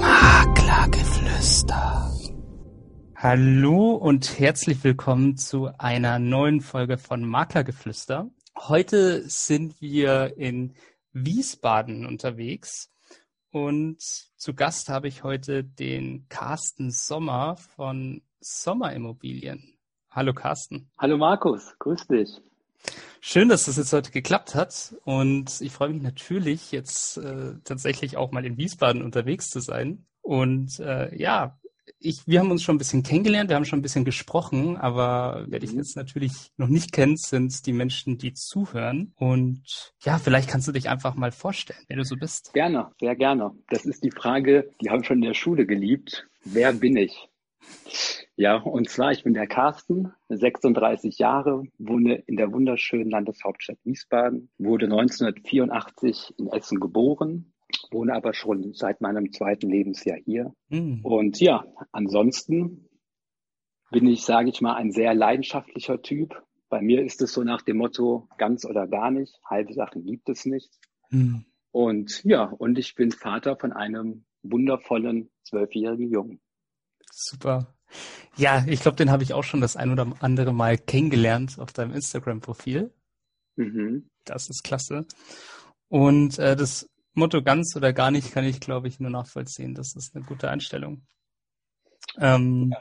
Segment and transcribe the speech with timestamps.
[0.00, 2.12] Maklergeflüster.
[3.16, 8.30] Hallo und herzlich willkommen zu einer neuen Folge von Maklergeflüster.
[8.56, 10.76] Heute sind wir in
[11.12, 12.92] Wiesbaden unterwegs
[13.50, 19.76] und zu Gast habe ich heute den Carsten Sommer von Sommerimmobilien.
[20.08, 20.88] Hallo Carsten.
[20.98, 22.40] Hallo Markus, grüß dich.
[23.20, 28.16] Schön, dass das jetzt heute geklappt hat und ich freue mich natürlich jetzt äh, tatsächlich
[28.16, 30.06] auch mal in Wiesbaden unterwegs zu sein.
[30.22, 31.58] Und äh, ja,
[31.98, 35.44] ich, wir haben uns schon ein bisschen kennengelernt, wir haben schon ein bisschen gesprochen, aber
[35.48, 35.78] wer dich mhm.
[35.78, 39.12] jetzt natürlich noch nicht kennt, sind die Menschen, die zuhören.
[39.16, 42.52] Und ja, vielleicht kannst du dich einfach mal vorstellen, wer du so bist.
[42.54, 43.52] Gerne, sehr gerne.
[43.68, 46.26] Das ist die Frage, die habe ich schon in der Schule geliebt.
[46.44, 47.28] Wer bin ich?
[48.36, 54.50] Ja, und zwar, ich bin der Carsten, 36 Jahre, wohne in der wunderschönen Landeshauptstadt Wiesbaden,
[54.58, 57.52] wurde 1984 in Essen geboren,
[57.90, 60.52] wohne aber schon seit meinem zweiten Lebensjahr hier.
[60.70, 61.00] Mhm.
[61.02, 62.88] Und ja, ansonsten
[63.90, 66.42] bin ich, sage ich mal, ein sehr leidenschaftlicher Typ.
[66.70, 70.30] Bei mir ist es so nach dem Motto, ganz oder gar nicht, halbe Sachen gibt
[70.30, 70.70] es nicht.
[71.10, 71.44] Mhm.
[71.70, 76.40] Und ja, und ich bin Vater von einem wundervollen zwölfjährigen Jungen.
[77.14, 77.66] Super.
[78.36, 81.72] Ja, ich glaube, den habe ich auch schon das ein oder andere Mal kennengelernt auf
[81.72, 82.90] deinem Instagram-Profil.
[83.56, 84.08] Mhm.
[84.24, 85.04] Das ist klasse.
[85.88, 89.74] Und äh, das Motto ganz oder gar nicht kann ich, glaube ich, nur nachvollziehen.
[89.74, 91.06] Das ist eine gute Einstellung.
[92.16, 92.74] Ähm,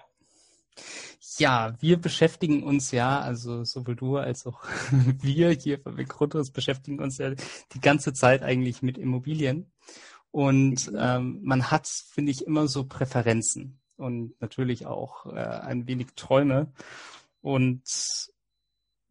[1.37, 1.67] ja.
[1.67, 1.81] ja.
[1.81, 4.63] wir beschäftigen uns ja, also sowohl du als auch
[5.21, 7.31] wir hier bei Recruiters beschäftigen uns ja
[7.73, 9.73] die ganze Zeit eigentlich mit Immobilien.
[10.31, 10.97] Und mhm.
[10.97, 16.71] ähm, man hat, finde ich, immer so Präferenzen und natürlich auch äh, ein wenig Träume.
[17.41, 17.83] Und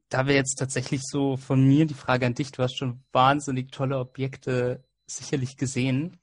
[0.09, 2.53] da wäre jetzt tatsächlich so von mir die Frage an dich.
[2.53, 6.19] Du hast schon wahnsinnig tolle Objekte sicherlich gesehen.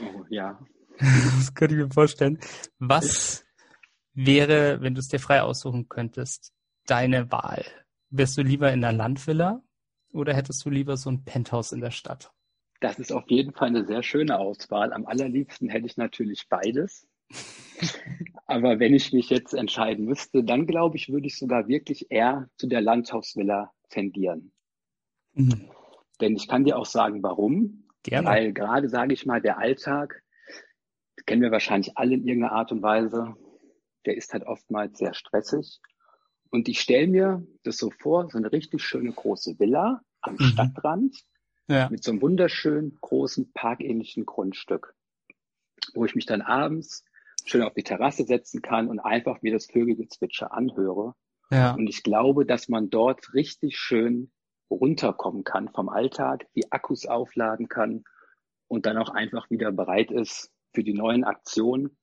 [0.00, 0.58] Oh, ja.
[0.98, 2.38] das könnte ich mir vorstellen.
[2.78, 3.44] Was
[4.14, 6.52] wäre, wenn du es dir frei aussuchen könntest,
[6.86, 7.64] deine Wahl?
[8.10, 9.62] Wärst du lieber in einer Landvilla
[10.12, 12.32] oder hättest du lieber so ein Penthouse in der Stadt?
[12.80, 14.92] Das ist auf jeden Fall eine sehr schöne Auswahl.
[14.92, 17.06] Am allerliebsten hätte ich natürlich beides.
[18.46, 22.48] Aber wenn ich mich jetzt entscheiden müsste, dann glaube ich, würde ich sogar wirklich eher
[22.56, 24.52] zu der Landhausvilla tendieren.
[25.34, 25.70] Mhm.
[26.20, 27.88] Denn ich kann dir auch sagen, warum.
[28.02, 28.28] Gerne.
[28.28, 30.22] Weil gerade, sage ich mal, der Alltag,
[31.26, 33.34] kennen wir wahrscheinlich alle in irgendeiner Art und Weise,
[34.06, 35.80] der ist halt oftmals sehr stressig.
[36.50, 40.44] Und ich stelle mir das so vor, so eine richtig schöne große Villa am mhm.
[40.44, 41.16] Stadtrand
[41.68, 41.88] ja.
[41.90, 44.94] mit so einem wunderschönen großen parkähnlichen Grundstück,
[45.94, 47.04] wo ich mich dann abends
[47.46, 51.14] schön auf die Terrasse setzen kann und einfach mir das Vögelgezwitscher anhöre.
[51.50, 51.74] Ja.
[51.74, 54.32] Und ich glaube, dass man dort richtig schön
[54.68, 58.04] runterkommen kann vom Alltag, die Akkus aufladen kann
[58.66, 61.96] und dann auch einfach wieder bereit ist für die neuen Aktionen.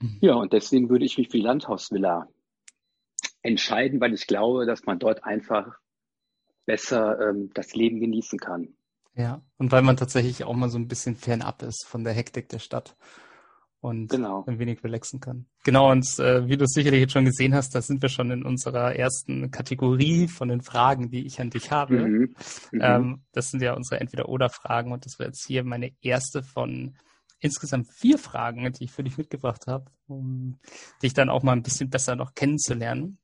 [0.00, 0.18] Mhm.
[0.20, 2.28] Ja, und deswegen würde ich mich für die Landhausvilla
[3.42, 5.78] entscheiden, weil ich glaube, dass man dort einfach
[6.66, 8.76] besser ähm, das Leben genießen kann.
[9.14, 12.50] Ja, und weil man tatsächlich auch mal so ein bisschen fernab ist von der Hektik
[12.50, 12.96] der Stadt
[13.86, 14.44] und genau.
[14.46, 15.46] ein wenig relaxen kann.
[15.62, 18.32] Genau, und äh, wie du es sicherlich jetzt schon gesehen hast, da sind wir schon
[18.32, 22.00] in unserer ersten Kategorie von den Fragen, die ich an dich habe.
[22.00, 22.34] Mhm.
[22.72, 22.80] Mhm.
[22.82, 26.96] Ähm, das sind ja unsere Entweder-Oder-Fragen und das wäre jetzt hier meine erste von
[27.38, 30.58] insgesamt vier Fragen, die ich für dich mitgebracht habe, um
[31.02, 33.18] dich dann auch mal ein bisschen besser noch kennenzulernen.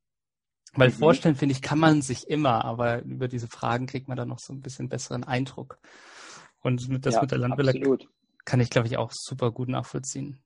[0.75, 0.95] Weil mhm.
[0.95, 4.39] vorstellen, finde ich, kann man sich immer, aber über diese Fragen kriegt man dann noch
[4.39, 5.79] so ein bisschen besseren Eindruck.
[6.61, 7.99] Und das ja, mit der Landwille
[8.45, 10.39] kann ich, glaube ich, auch super gut nachvollziehen.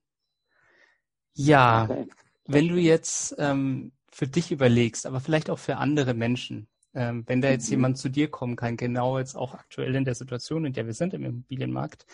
[1.37, 2.07] Ja, okay.
[2.45, 7.41] wenn du jetzt ähm, für dich überlegst, aber vielleicht auch für andere Menschen, ähm, wenn
[7.41, 7.73] da jetzt mhm.
[7.73, 10.93] jemand zu dir kommen kann, genau jetzt auch aktuell in der Situation, in der wir
[10.93, 12.05] sind im Immobilienmarkt,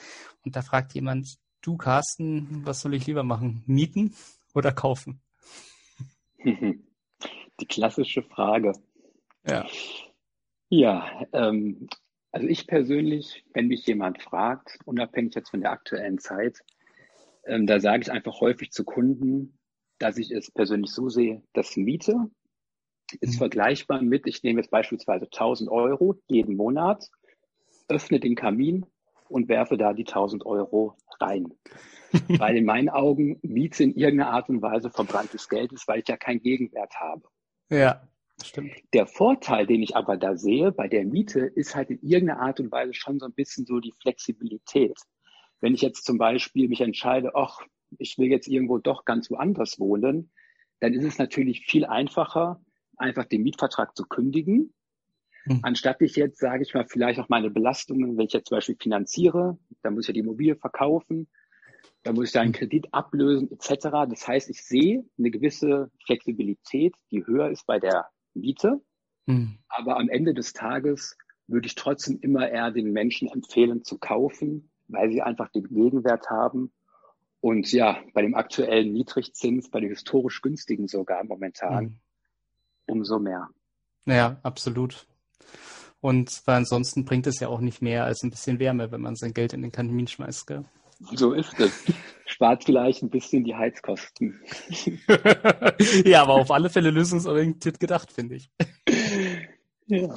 [0.44, 4.14] und da fragt jemand, du Carsten, was soll ich lieber machen, mieten
[4.54, 5.22] oder kaufen?
[6.44, 8.74] Die klassische Frage.
[9.48, 9.66] Ja.
[10.70, 11.88] Ja, ähm,
[12.32, 16.64] also ich persönlich, wenn mich jemand fragt, unabhängig jetzt von der aktuellen Zeit,
[17.46, 19.58] ähm, da sage ich einfach häufig zu Kunden,
[20.00, 22.16] dass ich es persönlich so sehe, dass Miete
[23.22, 23.38] ist mhm.
[23.38, 27.10] vergleichbar mit, ich nehme jetzt beispielsweise 1000 Euro jeden Monat,
[27.88, 28.86] öffne den Kamin
[29.30, 31.54] und werfe da die 1000 Euro rein.
[32.28, 36.08] weil in meinen Augen Miete in irgendeiner Art und Weise verbranntes Geld ist, weil ich
[36.08, 37.24] ja keinen Gegenwert habe.
[37.70, 38.08] Ja,
[38.44, 38.72] stimmt.
[38.94, 42.60] Der Vorteil, den ich aber da sehe bei der Miete, ist halt in irgendeiner Art
[42.60, 44.96] und Weise schon so ein bisschen so die Flexibilität.
[45.64, 47.62] Wenn ich jetzt zum Beispiel mich entscheide, ach,
[47.98, 50.30] ich will jetzt irgendwo doch ganz woanders wohnen,
[50.82, 52.62] dann ist es natürlich viel einfacher,
[52.98, 54.74] einfach den Mietvertrag zu kündigen,
[55.46, 55.62] mhm.
[55.62, 58.76] anstatt ich jetzt, sage ich mal, vielleicht auch meine Belastungen, wenn ich jetzt zum Beispiel
[58.78, 61.30] finanziere, da muss ich ja die Immobilie verkaufen,
[62.04, 62.60] da muss ich da einen hm.
[62.60, 63.88] Kredit ablösen etc.
[64.10, 68.82] Das heißt, ich sehe eine gewisse Flexibilität, die höher ist bei der Miete,
[69.28, 69.60] mhm.
[69.70, 71.16] aber am Ende des Tages
[71.48, 76.30] würde ich trotzdem immer eher den Menschen empfehlen zu kaufen, weil sie einfach den Gegenwert
[76.30, 76.72] haben.
[77.42, 82.00] Und ja, bei dem aktuellen Niedrigzins, bei dem historisch günstigen sogar momentan, mhm.
[82.86, 83.50] umso mehr.
[84.06, 85.08] Ja, absolut.
[86.00, 89.16] Und weil ansonsten bringt es ja auch nicht mehr als ein bisschen Wärme, wenn man
[89.16, 90.66] sein Geld in den Kamin schmeißt, gell?
[91.12, 91.86] So ist es.
[92.26, 94.40] Spart vielleicht ein bisschen die Heizkosten.
[96.06, 98.50] ja, aber auf alle Fälle lösungsorientiert gedacht, finde ich.
[99.88, 100.14] Ja.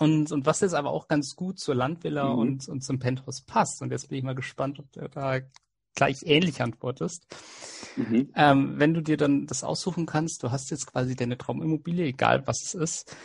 [0.00, 2.38] Und, und was jetzt aber auch ganz gut zur Landvilla mhm.
[2.38, 5.40] und, und zum Penthouse passt, und jetzt bin ich mal gespannt, ob du da
[5.94, 7.26] gleich ähnlich antwortest.
[7.96, 8.32] Mhm.
[8.34, 12.46] Ähm, wenn du dir dann das aussuchen kannst, du hast jetzt quasi deine Traumimmobilie, egal
[12.46, 13.16] was es ist,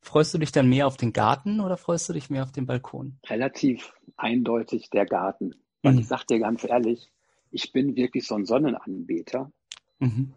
[0.00, 2.66] freust du dich dann mehr auf den Garten oder freust du dich mehr auf den
[2.66, 3.18] Balkon?
[3.28, 5.54] Relativ eindeutig der Garten.
[5.82, 5.98] Weil mhm.
[6.00, 7.10] ich sag dir ganz ehrlich,
[7.50, 9.50] ich bin wirklich so ein Sonnenanbeter.
[9.98, 10.32] Mhm.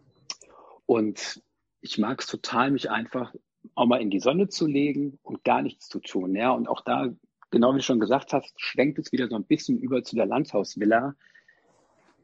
[0.86, 1.42] Und
[1.82, 3.34] ich mag es total, mich einfach
[3.74, 6.36] auch mal in die Sonne zu legen und gar nichts zu tun.
[6.36, 7.14] Ja, und auch da,
[7.52, 10.26] genau wie du schon gesagt hast, schwenkt es wieder so ein bisschen über zu der
[10.26, 11.16] Landhausvilla.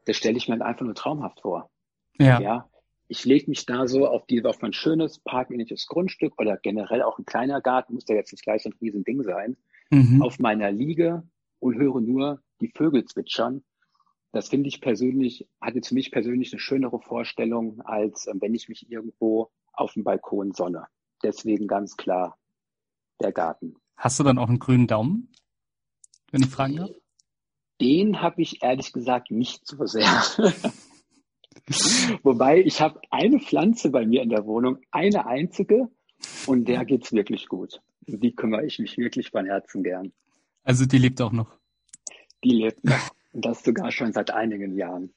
[0.05, 1.69] Das stelle ich mir halt einfach nur traumhaft vor.
[2.19, 2.39] Ja.
[2.39, 2.71] ja
[3.11, 7.19] ich lege mich da so auf die, auf mein schönes parkähnliches Grundstück oder generell auch
[7.19, 9.57] ein kleiner Garten, muss ja jetzt nicht gleich so ein Riesending sein,
[9.89, 10.21] mhm.
[10.21, 11.21] auf meiner Liege
[11.59, 13.65] und höre nur die Vögel zwitschern.
[14.31, 18.55] Das finde ich persönlich, hat jetzt für mich persönlich eine schönere Vorstellung, als äh, wenn
[18.55, 20.85] ich mich irgendwo auf dem Balkon sonne.
[21.23, 22.38] Deswegen ganz klar
[23.21, 23.75] der Garten.
[23.95, 25.31] Hast du dann auch einen grünen Daumen,
[26.31, 26.89] wenn ich fragen darf?
[27.79, 30.07] Den habe ich ehrlich gesagt nicht so sehr.
[32.23, 35.89] Wobei ich habe eine Pflanze bei mir in der Wohnung, eine einzige,
[36.45, 37.81] und der geht's wirklich gut.
[38.07, 40.12] Die kümmere ich mich wirklich von Herzen gern.
[40.63, 41.57] Also die lebt auch noch.
[42.44, 43.12] Die lebt noch.
[43.33, 45.13] Und das sogar schon seit einigen Jahren.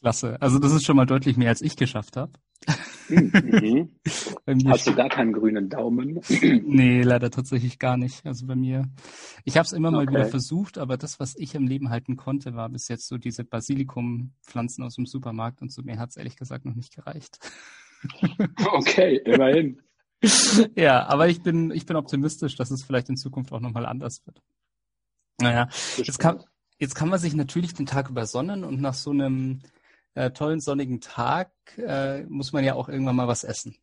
[0.00, 0.40] Klasse.
[0.40, 2.32] Also das ist schon mal deutlich mehr, als ich geschafft habe.
[3.08, 3.90] Mhm.
[4.66, 6.20] Hast du gar keinen grünen Daumen?
[6.28, 8.24] nee, leider tatsächlich gar nicht.
[8.26, 8.88] Also bei mir,
[9.44, 10.14] ich habe es immer mal okay.
[10.14, 13.44] wieder versucht, aber das, was ich im Leben halten konnte, war bis jetzt so diese
[13.44, 17.38] Basilikumpflanzen aus dem Supermarkt und so mir hat es ehrlich gesagt noch nicht gereicht.
[18.72, 19.80] okay, immerhin.
[20.76, 24.24] ja, aber ich bin, ich bin optimistisch, dass es vielleicht in Zukunft auch nochmal anders
[24.26, 24.40] wird.
[25.40, 26.44] Naja, jetzt kann,
[26.78, 29.60] jetzt kann man sich natürlich den Tag über sonnen und nach so einem
[30.14, 33.76] äh, tollen sonnigen Tag äh, muss man ja auch irgendwann mal was essen.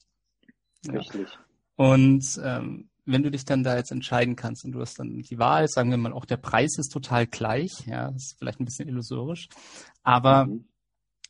[0.88, 1.28] Richtig.
[1.30, 1.40] Ja.
[1.76, 5.40] Und ähm, wenn du dich dann da jetzt entscheiden kannst und du hast dann die
[5.40, 8.66] Wahl, sagen wir mal, auch der Preis ist total gleich, ja, das ist vielleicht ein
[8.66, 9.50] bisschen illusorisch,
[10.04, 10.66] aber mhm.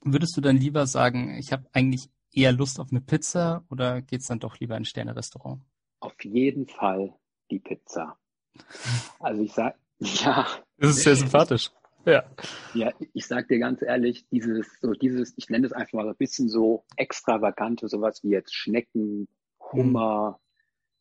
[0.02, 4.28] würdest du dann lieber sagen, ich habe eigentlich eher Lust auf eine Pizza oder geht's
[4.28, 5.62] dann doch lieber in ein Sterne-Restaurant?
[6.02, 7.14] Auf jeden Fall
[7.50, 8.18] die Pizza.
[9.20, 10.48] Also ich sag, ja.
[10.78, 11.72] Das ist sehr sympathisch.
[12.06, 12.24] Ja.
[12.74, 16.10] Ja, ich sag dir ganz ehrlich, dieses, so dieses, ich nenne es einfach mal so
[16.10, 19.28] ein bisschen so extravagante, sowas wie jetzt Schnecken,
[19.72, 20.40] Hummer,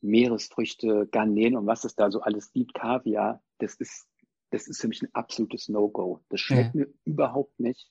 [0.00, 0.11] mhm.
[0.11, 4.06] Meeresfrüchte, Garnelen und was es da so alles gibt, Kaviar, das ist,
[4.50, 6.21] das ist für mich ein absolutes No-Go.
[6.29, 6.83] Das schmeckt ja.
[6.83, 7.91] mir überhaupt nicht.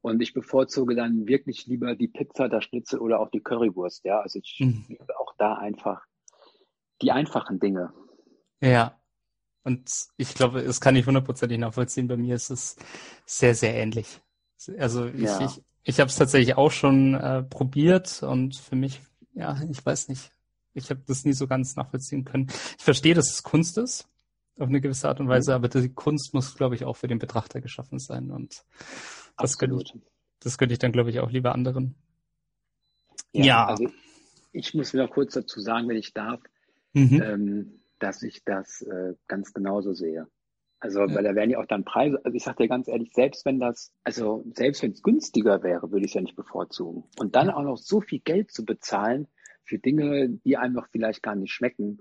[0.00, 4.20] Und ich bevorzuge dann wirklich lieber die Pizza, das Schnitzel oder auch die Currywurst, ja.
[4.20, 4.84] Also ich mhm.
[4.88, 6.04] liebe auch da einfach
[7.02, 7.92] die einfachen Dinge.
[8.60, 9.00] Ja,
[9.64, 12.08] und ich glaube, das kann ich hundertprozentig nachvollziehen.
[12.08, 12.76] Bei mir ist es
[13.26, 14.20] sehr, sehr ähnlich.
[14.78, 15.44] Also ich, ja.
[15.44, 19.00] ich, ich habe es tatsächlich auch schon äh, probiert und für mich,
[19.34, 20.32] ja, ich weiß nicht,
[20.74, 22.48] ich habe das nie so ganz nachvollziehen können.
[22.78, 24.08] Ich verstehe, dass es Kunst ist,
[24.58, 25.64] auf eine gewisse Art und Weise, mhm.
[25.64, 28.30] aber die Kunst muss, glaube ich, auch für den Betrachter geschaffen sein.
[28.30, 28.64] Und
[29.36, 29.84] das könnte
[30.40, 31.94] das könnte ich dann, glaube ich, auch lieber anderen.
[33.32, 33.66] Ja, ja.
[33.66, 33.88] Also
[34.52, 36.40] ich muss wieder kurz dazu sagen, wenn ich darf.
[36.92, 37.22] Mhm.
[37.22, 40.26] Ähm, dass ich das äh, ganz genauso sehe.
[40.80, 41.14] Also, ja.
[41.14, 43.60] weil da werden ja auch dann Preise, also ich sag dir ganz ehrlich, selbst wenn
[43.60, 47.04] das, also selbst wenn es günstiger wäre, würde ich es ja nicht bevorzugen.
[47.20, 49.28] Und dann auch noch so viel Geld zu bezahlen
[49.64, 51.98] für Dinge, die einfach vielleicht gar nicht schmecken.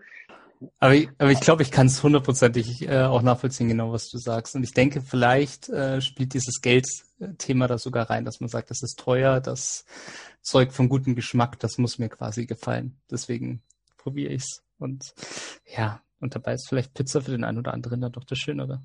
[0.80, 4.18] Aber ich, aber ich glaube, ich kann es hundertprozentig äh, auch nachvollziehen, genau was du
[4.18, 4.56] sagst.
[4.56, 8.82] Und ich denke, vielleicht äh, spielt dieses Geldthema da sogar rein, dass man sagt, das
[8.82, 9.86] ist teuer, das
[10.42, 13.00] Zeug von gutem Geschmack, das muss mir quasi gefallen.
[13.12, 13.62] Deswegen
[13.98, 14.64] probiere ich's.
[14.82, 15.14] Und
[15.66, 18.82] ja, und dabei ist vielleicht Pizza für den einen oder anderen dann doch das Schönere.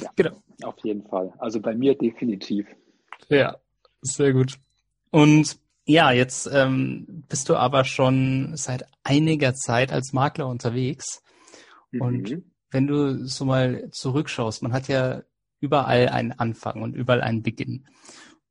[0.00, 0.42] ja, genau.
[0.62, 1.32] Auf jeden Fall.
[1.38, 2.66] Also bei mir definitiv.
[3.28, 3.56] Ja,
[4.02, 4.58] sehr gut.
[5.10, 11.22] Und ja, jetzt ähm, bist du aber schon seit einiger Zeit als Makler unterwegs.
[11.90, 12.00] Mhm.
[12.00, 15.22] Und wenn du so mal zurückschaust, man hat ja
[15.60, 17.86] überall einen Anfang und überall einen Beginn.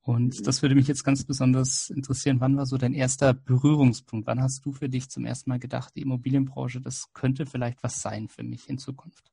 [0.09, 2.39] Und das würde mich jetzt ganz besonders interessieren.
[2.39, 4.25] Wann war so dein erster Berührungspunkt?
[4.27, 8.01] Wann hast du für dich zum ersten Mal gedacht, die Immobilienbranche, das könnte vielleicht was
[8.01, 9.31] sein für mich in Zukunft?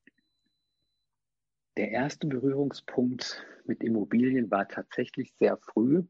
[1.76, 6.04] der erste Berührungspunkt mit Immobilien war tatsächlich sehr früh,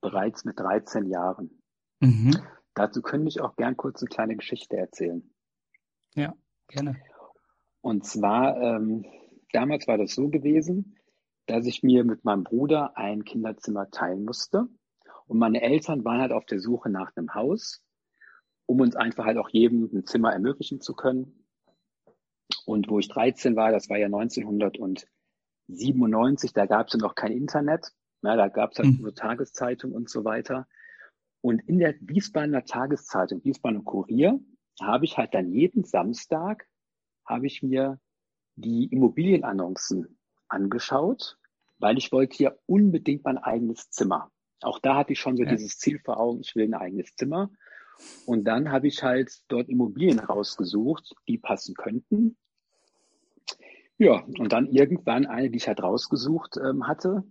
[0.00, 1.62] bereits mit 13 Jahren.
[2.00, 2.36] Mhm.
[2.74, 5.22] Dazu könnte ich auch gern kurz eine kleine Geschichte erzählen.
[6.14, 6.34] Ja,
[6.68, 6.96] gerne.
[7.82, 9.04] Und zwar, ähm,
[9.52, 10.96] damals war das so gewesen,
[11.50, 14.68] dass ich mir mit meinem Bruder ein Kinderzimmer teilen musste.
[15.26, 17.82] Und meine Eltern waren halt auf der Suche nach einem Haus,
[18.66, 21.44] um uns einfach halt auch jedem ein Zimmer ermöglichen zu können.
[22.66, 27.32] Und wo ich 13 war, das war ja 1997, da gab es ja noch kein
[27.32, 27.92] Internet.
[28.22, 29.02] Ja, da gab es halt mhm.
[29.02, 30.66] nur Tageszeitung und so weiter.
[31.40, 34.40] Und in der Wiesbadener Tageszeitung, Wiesbadener Kurier,
[34.80, 36.66] habe ich halt dann jeden Samstag,
[37.24, 38.00] habe ich mir
[38.56, 41.38] die Immobilienannoncen angeschaut,
[41.80, 44.30] weil ich wollte ja unbedingt mein eigenes Zimmer.
[44.62, 45.50] Auch da hatte ich schon so ja.
[45.50, 47.50] dieses Ziel vor Augen, ich will ein eigenes Zimmer.
[48.26, 52.36] Und dann habe ich halt dort Immobilien rausgesucht, die passen könnten.
[53.98, 57.24] Ja, und dann irgendwann eine, die ich halt rausgesucht ähm, hatte,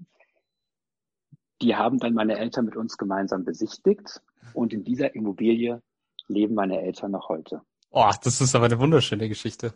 [1.62, 4.22] die haben dann meine Eltern mit uns gemeinsam besichtigt.
[4.54, 5.82] Und in dieser Immobilie
[6.28, 7.62] leben meine Eltern noch heute.
[7.92, 9.74] Oh, das ist aber eine wunderschöne Geschichte.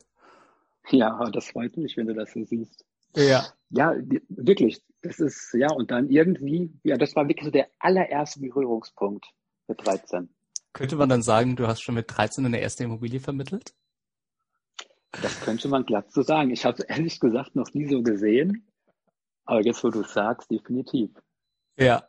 [0.90, 2.86] Ja, das freut mich, wenn du das so siehst.
[3.16, 3.46] Ja.
[3.70, 3.96] Ja,
[4.30, 4.82] wirklich.
[5.02, 9.26] Das ist, ja, und dann irgendwie, ja, das war wirklich so der allererste Berührungspunkt
[9.68, 10.30] mit 13.
[10.72, 13.74] Könnte man dann sagen, du hast schon mit 13 eine erste Immobilie vermittelt?
[15.22, 16.52] Das könnte man glatt so sagen.
[16.52, 18.68] Ich habe es ehrlich gesagt noch nie so gesehen.
[19.46, 21.12] Aber jetzt, wo du es sagst, definitiv.
[21.78, 22.08] Ja.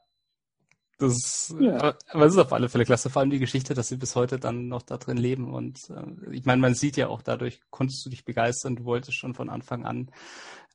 [1.08, 1.94] Das, ja.
[2.08, 4.38] aber es ist auf alle Fälle klasse, vor allem die Geschichte, dass sie bis heute
[4.38, 5.52] dann noch da drin leben.
[5.52, 9.16] Und äh, ich meine, man sieht ja auch dadurch, konntest du dich begeistern, du wolltest
[9.18, 10.10] schon von Anfang an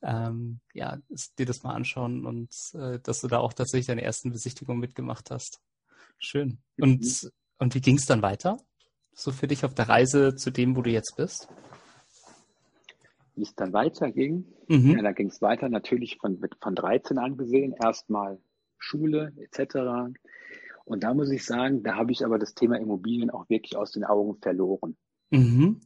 [0.02, 0.98] ähm, ja,
[1.38, 5.30] dir das mal anschauen und äh, dass du da auch tatsächlich deine ersten Besichtigungen mitgemacht
[5.30, 5.60] hast.
[6.18, 6.58] Schön.
[6.78, 7.30] Und, mhm.
[7.58, 8.58] und wie ging es dann weiter?
[9.12, 11.48] So für dich auf der Reise zu dem, wo du jetzt bist?
[13.34, 14.46] Wie es dann weiterging?
[14.68, 14.96] Mhm.
[14.96, 17.74] Ja, da ging es weiter natürlich von, von 13 angesehen.
[17.82, 18.38] Erstmal
[18.80, 20.12] Schule etc.
[20.84, 23.92] Und da muss ich sagen, da habe ich aber das Thema Immobilien auch wirklich aus
[23.92, 24.96] den Augen verloren.
[25.30, 25.80] Mhm.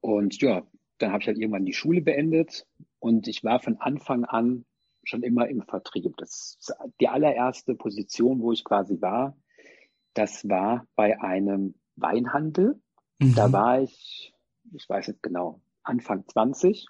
[0.00, 0.66] Und ja,
[0.98, 2.66] dann habe ich halt irgendwann die Schule beendet
[2.98, 4.66] und ich war von Anfang an
[5.04, 6.16] schon immer im Vertrieb.
[6.18, 6.58] Das
[7.00, 9.36] die allererste Position, wo ich quasi war.
[10.12, 12.80] Das war bei einem Weinhandel.
[13.18, 13.34] Mhm.
[13.34, 14.34] Da war ich,
[14.72, 16.86] ich weiß nicht genau, Anfang 20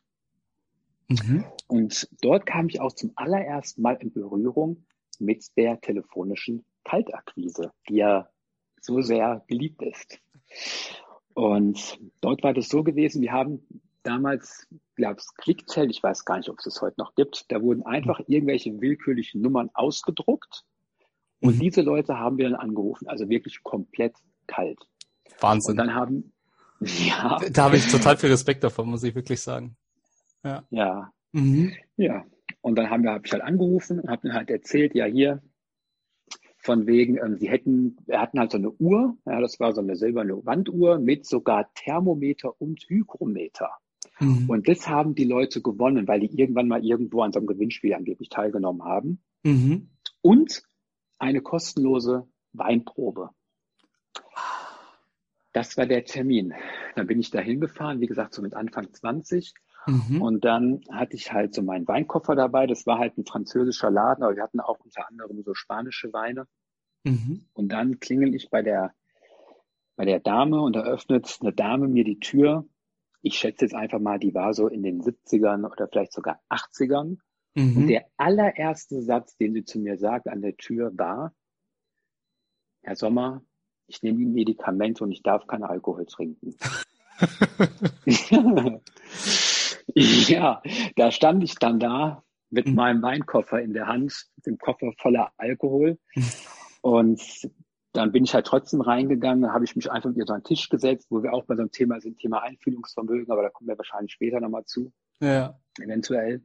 [1.08, 1.44] Mhm.
[1.68, 4.84] Und dort kam ich auch zum allerersten Mal in Berührung
[5.18, 8.28] mit der telefonischen Kaltakquise, die ja
[8.80, 10.20] so sehr beliebt ist.
[11.34, 13.66] Und dort war das so gewesen, wir haben
[14.02, 17.60] damals, glaube ich, Clicktel, ich weiß gar nicht, ob es das heute noch gibt, da
[17.62, 20.64] wurden einfach irgendwelche willkürlichen Nummern ausgedruckt
[21.40, 21.60] und mhm.
[21.60, 24.14] diese Leute haben wir dann angerufen, also wirklich komplett
[24.46, 24.78] kalt.
[25.40, 25.72] Wahnsinn.
[25.72, 26.32] Und dann haben,
[26.80, 27.38] ja.
[27.50, 29.76] Da habe ich total viel Respekt davon, muss ich wirklich sagen.
[30.44, 30.64] Ja.
[30.70, 31.12] Ja.
[31.32, 31.72] Mhm.
[31.96, 32.24] Ja.
[32.60, 35.42] Und dann haben wir, habe ich halt angerufen und habe mir halt erzählt, ja hier,
[36.64, 39.82] von wegen, ähm, sie hätten, wir hatten halt so eine Uhr, ja, das war so
[39.82, 43.70] eine silberne Wanduhr mit sogar Thermometer und Hygrometer.
[44.18, 44.48] Mhm.
[44.48, 47.92] Und das haben die Leute gewonnen, weil die irgendwann mal irgendwo an so einem Gewinnspiel
[47.94, 49.22] angeblich teilgenommen haben.
[49.42, 49.90] Mhm.
[50.22, 50.62] Und
[51.18, 53.30] eine kostenlose Weinprobe.
[55.52, 56.54] Das war der Termin.
[56.96, 59.54] Dann bin ich da hingefahren, wie gesagt, so mit Anfang 20
[59.86, 60.22] Mhm.
[60.22, 62.66] Und dann hatte ich halt so meinen Weinkoffer dabei.
[62.66, 66.46] Das war halt ein französischer Laden, aber wir hatten auch unter anderem so spanische Weine.
[67.04, 67.46] Mhm.
[67.52, 68.94] Und dann klingel ich bei der,
[69.96, 72.66] bei der Dame und da öffnet eine Dame mir die Tür.
[73.20, 77.18] Ich schätze jetzt einfach mal, die war so in den 70ern oder vielleicht sogar 80ern.
[77.54, 77.76] Mhm.
[77.76, 81.34] Und der allererste Satz, den sie zu mir sagt an der Tür war,
[82.82, 83.42] Herr Sommer,
[83.86, 86.56] ich nehme Medikamente und ich darf keinen Alkohol trinken.
[89.94, 90.62] Ja,
[90.96, 92.74] da stand ich dann da mit mhm.
[92.74, 95.98] meinem Weinkoffer in der Hand, dem Koffer voller Alkohol.
[96.82, 97.20] Und
[97.92, 100.46] dann bin ich halt trotzdem reingegangen, habe ich mich einfach mit ihr so an den
[100.46, 103.68] Tisch gesetzt, wo wir auch bei so einem Thema sind, Thema Einfühlungsvermögen, aber da kommen
[103.68, 104.92] wir wahrscheinlich später nochmal zu.
[105.20, 105.58] Ja.
[105.80, 106.42] Eventuell.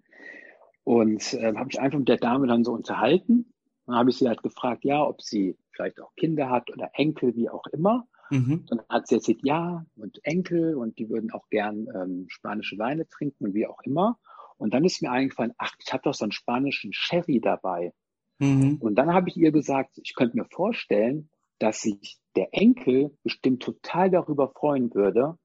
[0.84, 3.54] Und äh, habe ich einfach mit der Dame dann so unterhalten.
[3.86, 7.36] Dann habe ich sie halt gefragt, ja, ob sie vielleicht auch Kinder hat oder Enkel,
[7.36, 8.08] wie auch immer.
[8.30, 8.66] Mhm.
[8.68, 13.08] Dann hat sie erzählt, ja, und Enkel und die würden auch gern ähm, spanische Weine
[13.08, 14.20] trinken und wie auch immer.
[14.58, 17.94] Und dann ist mir eingefallen, ach, ich habe doch so einen spanischen Sherry dabei.
[18.40, 18.78] Mhm.
[18.80, 23.64] Und dann habe ich ihr gesagt, ich könnte mir vorstellen, dass sich der Enkel bestimmt
[23.64, 25.38] total darüber freuen würde,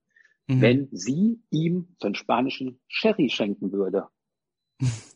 [0.47, 0.61] mhm.
[0.61, 4.07] wenn sie ihm so einen spanischen Sherry schenken würde.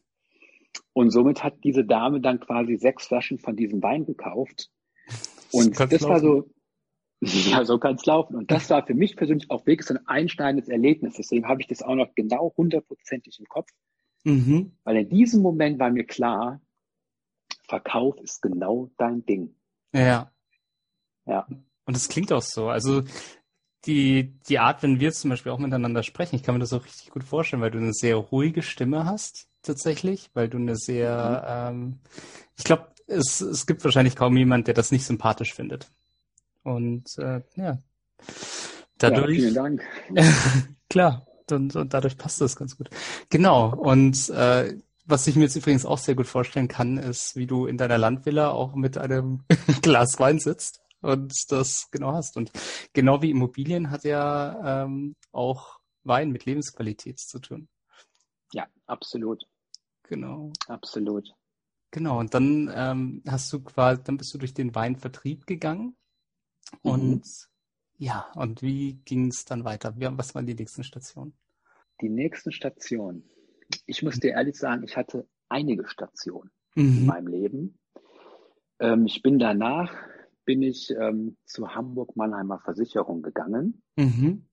[0.94, 4.70] Und somit hat diese Dame dann quasi sechs Flaschen von diesem Wein gekauft.
[5.52, 6.50] Und das, das war so,
[7.22, 8.36] Ja, so kann es laufen.
[8.36, 11.16] Und das war für mich persönlich auch wirklich so ein einschneidendes Erlebnis.
[11.16, 13.70] Deswegen habe ich das auch noch genau hundertprozentig im Kopf.
[14.24, 14.78] Mhm.
[14.84, 16.62] Weil in diesem Moment war mir klar,
[17.68, 19.56] Verkauf ist genau dein Ding.
[19.94, 20.32] Ja.
[21.26, 21.48] Ja.
[21.86, 22.70] Und es klingt auch so.
[22.70, 23.04] Also
[23.86, 26.86] die, die Art, wenn wir zum Beispiel auch miteinander sprechen, ich kann mir das auch
[26.86, 31.72] richtig gut vorstellen, weil du eine sehr ruhige Stimme hast, tatsächlich, weil du eine sehr,
[31.72, 31.80] mhm.
[31.80, 32.00] ähm,
[32.58, 35.92] ich glaube, es, es gibt wahrscheinlich kaum jemand, der das nicht sympathisch findet.
[36.64, 37.82] Und äh, ja,
[38.98, 39.38] dadurch.
[39.38, 39.84] Ja, vielen Dank.
[40.90, 42.90] klar, und, und dadurch passt das ganz gut.
[43.30, 43.74] Genau.
[43.76, 47.66] Und äh, was ich mir jetzt übrigens auch sehr gut vorstellen kann, ist, wie du
[47.66, 49.44] in deiner Landvilla auch mit einem
[49.82, 52.38] Glas Wein sitzt und das genau hast.
[52.38, 52.52] Und
[52.94, 57.68] genau wie Immobilien hat ja ähm, auch Wein mit Lebensqualität zu tun.
[58.54, 59.44] Ja, absolut.
[60.04, 60.52] Genau.
[60.68, 61.34] Absolut.
[61.92, 65.96] Genau, und dann ähm, hast du quasi, dann bist du durch den Weinvertrieb gegangen.
[66.84, 66.92] Mhm.
[66.92, 67.50] Und
[67.98, 69.94] ja, und wie ging es dann weiter?
[69.98, 71.34] Was waren die nächsten Stationen?
[72.02, 73.30] Die nächsten Stationen.
[73.86, 76.98] Ich muss dir ehrlich sagen, ich hatte einige Stationen mhm.
[76.98, 77.80] in meinem Leben.
[78.80, 79.94] Ähm, ich bin danach
[80.46, 83.84] bin ich ähm, zur Hamburg Mannheimer Versicherung gegangen.
[83.98, 84.48] Mhm.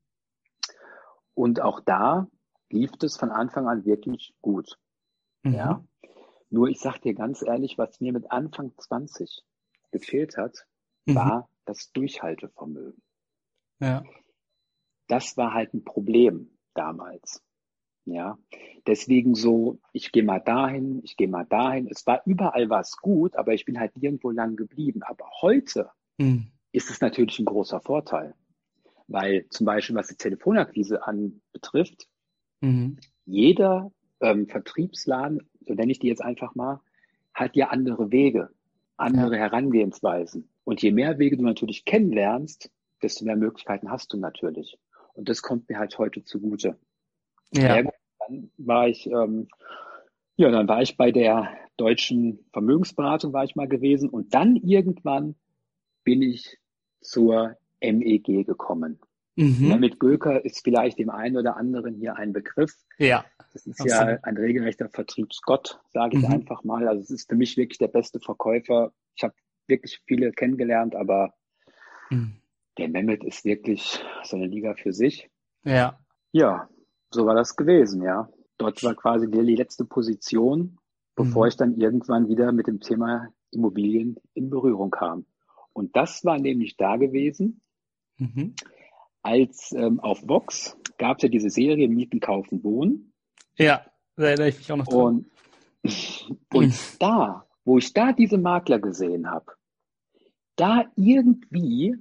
[1.32, 2.28] Und auch da
[2.68, 4.78] lief es von Anfang an wirklich gut.
[5.42, 5.54] Mhm.
[5.54, 5.84] Ja.
[6.50, 9.42] Nur ich sag dir ganz ehrlich, was mir mit Anfang 20
[9.90, 10.66] gefehlt hat,
[11.06, 11.14] mhm.
[11.14, 13.02] war das Durchhaltevermögen.
[13.80, 14.02] Ja.
[15.08, 17.42] Das war halt ein Problem damals.
[18.08, 18.38] Ja,
[18.86, 21.88] deswegen so, ich gehe mal dahin, ich gehe mal dahin.
[21.88, 25.02] Es war überall was gut, aber ich bin halt nirgendwo lang geblieben.
[25.02, 26.52] Aber heute mhm.
[26.70, 28.34] ist es natürlich ein großer Vorteil,
[29.08, 32.06] weil zum Beispiel was die Telefonakquise anbetrifft,
[32.60, 32.98] mhm.
[33.24, 36.80] jeder ähm, Vertriebsladen, so nenne ich die jetzt einfach mal,
[37.34, 38.50] hat ja andere Wege,
[38.96, 39.42] andere ja.
[39.42, 40.48] Herangehensweisen.
[40.66, 44.76] Und je mehr Wege du natürlich kennenlernst, desto mehr Möglichkeiten hast du natürlich.
[45.14, 46.76] Und das kommt mir halt heute zugute.
[47.52, 47.84] Ja.
[48.18, 49.46] Dann war ich, ähm,
[50.34, 55.36] ja, dann war ich bei der deutschen Vermögensberatung war ich mal gewesen und dann irgendwann
[56.02, 56.58] bin ich
[57.00, 58.98] zur MEG gekommen.
[59.36, 59.70] Mhm.
[59.70, 62.74] Ja, mit Göker ist vielleicht dem einen oder anderen hier ein Begriff.
[62.98, 63.24] Ja.
[63.52, 64.14] Das ist absolut.
[64.14, 66.32] ja ein regelrechter Vertriebsgott, sage ich mhm.
[66.32, 66.88] einfach mal.
[66.88, 68.92] Also es ist für mich wirklich der beste Verkäufer.
[69.14, 69.34] Ich habe
[69.68, 71.34] wirklich viele kennengelernt, aber
[72.10, 72.40] mhm.
[72.78, 75.30] der Mehmet ist wirklich so eine Liga für sich.
[75.64, 75.98] Ja.
[76.32, 76.68] Ja,
[77.10, 78.28] so war das gewesen, ja.
[78.58, 80.78] Dort war quasi die letzte Position,
[81.14, 81.48] bevor mhm.
[81.48, 85.26] ich dann irgendwann wieder mit dem Thema Immobilien in Berührung kam.
[85.72, 87.60] Und das war nämlich da gewesen,
[88.18, 88.54] mhm.
[89.22, 93.12] als ähm, auf Vox gab es ja diese Serie Mieten, Kaufen, Wohnen.
[93.56, 93.84] Ja,
[94.16, 95.26] da erinnere ich mich auch noch dran.
[95.82, 99.52] Und, und da, wo ich da diese Makler gesehen habe,
[100.54, 101.96] da irgendwie,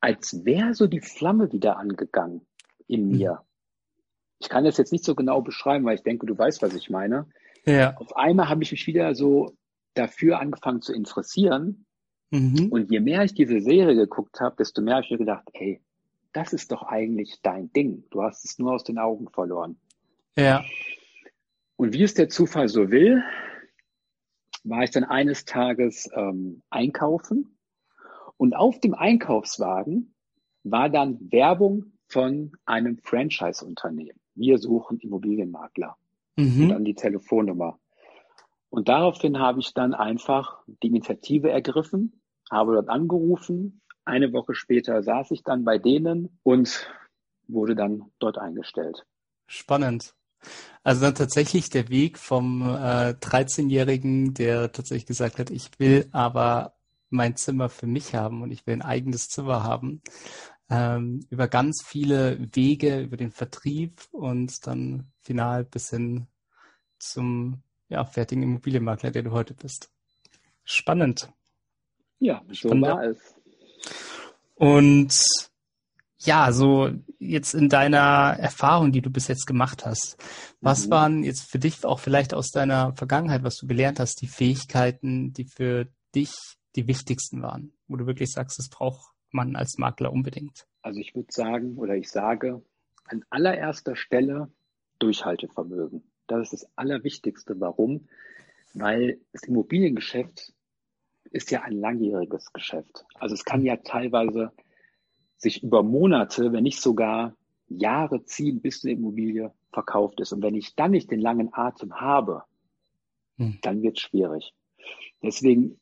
[0.00, 2.42] als wäre so die Flamme wieder angegangen
[2.86, 3.16] in mhm.
[3.16, 3.42] mir.
[4.40, 6.90] Ich kann das jetzt nicht so genau beschreiben, weil ich denke, du weißt, was ich
[6.90, 7.26] meine.
[7.64, 7.96] Ja.
[7.96, 9.56] Auf einmal habe ich mich wieder so
[9.94, 11.86] dafür angefangen zu interessieren.
[12.30, 12.68] Mhm.
[12.70, 15.80] Und je mehr ich diese Serie geguckt habe, desto mehr habe ich mir gedacht, ey,
[16.32, 18.02] das ist doch eigentlich dein Ding.
[18.10, 19.76] Du hast es nur aus den Augen verloren.
[20.36, 20.64] Ja.
[21.76, 23.22] Und wie es der Zufall so will,
[24.64, 27.58] war ich dann eines Tages ähm, einkaufen
[28.36, 30.14] und auf dem Einkaufswagen
[30.64, 35.96] war dann Werbung von einem Franchise-Unternehmen wir suchen Immobilienmakler.
[36.36, 36.62] Mhm.
[36.62, 37.78] Und dann die Telefonnummer.
[38.70, 43.80] Und daraufhin habe ich dann einfach die Initiative ergriffen, habe dort angerufen.
[44.04, 46.90] Eine Woche später saß ich dann bei denen und
[47.46, 49.06] wurde dann dort eingestellt.
[49.46, 50.14] Spannend.
[50.82, 56.74] Also dann tatsächlich der Weg vom äh, 13-Jährigen, der tatsächlich gesagt hat, ich will aber
[57.10, 60.02] mein Zimmer für mich haben und ich will ein eigenes Zimmer haben,
[60.70, 66.26] ähm, über ganz viele Wege, über den Vertrieb und dann final bis hin
[66.98, 69.90] zum ja, fertigen Immobilienmakler, der du heute bist.
[70.64, 71.30] Spannend.
[72.18, 72.86] Ja, so Spannend.
[72.86, 73.18] war es.
[74.54, 75.14] Und
[76.26, 80.16] ja, so jetzt in deiner Erfahrung, die du bis jetzt gemacht hast,
[80.60, 80.90] was mhm.
[80.90, 85.32] waren jetzt für dich auch vielleicht aus deiner Vergangenheit, was du gelernt hast, die Fähigkeiten,
[85.32, 86.32] die für dich
[86.76, 90.66] die wichtigsten waren, wo du wirklich sagst, es braucht man als Makler unbedingt?
[90.82, 92.62] Also ich würde sagen oder ich sage
[93.04, 94.50] an allererster Stelle
[94.98, 96.02] Durchhaltevermögen.
[96.26, 97.58] Das ist das Allerwichtigste.
[97.60, 98.08] Warum?
[98.72, 100.52] Weil das Immobiliengeschäft
[101.30, 103.04] ist ja ein langjähriges Geschäft.
[103.14, 104.52] Also es kann ja teilweise
[105.36, 107.34] sich über Monate, wenn nicht sogar
[107.68, 110.32] Jahre ziehen, bis eine Immobilie verkauft ist.
[110.32, 112.44] Und wenn ich dann nicht den langen Atem habe,
[113.36, 113.58] hm.
[113.62, 114.54] dann wird es schwierig.
[115.22, 115.78] Deswegen,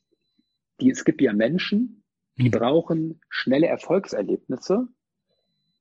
[0.79, 2.03] die, es gibt ja Menschen,
[2.37, 2.51] Die mhm.
[2.51, 4.87] brauchen schnelle Erfolgserlebnisse,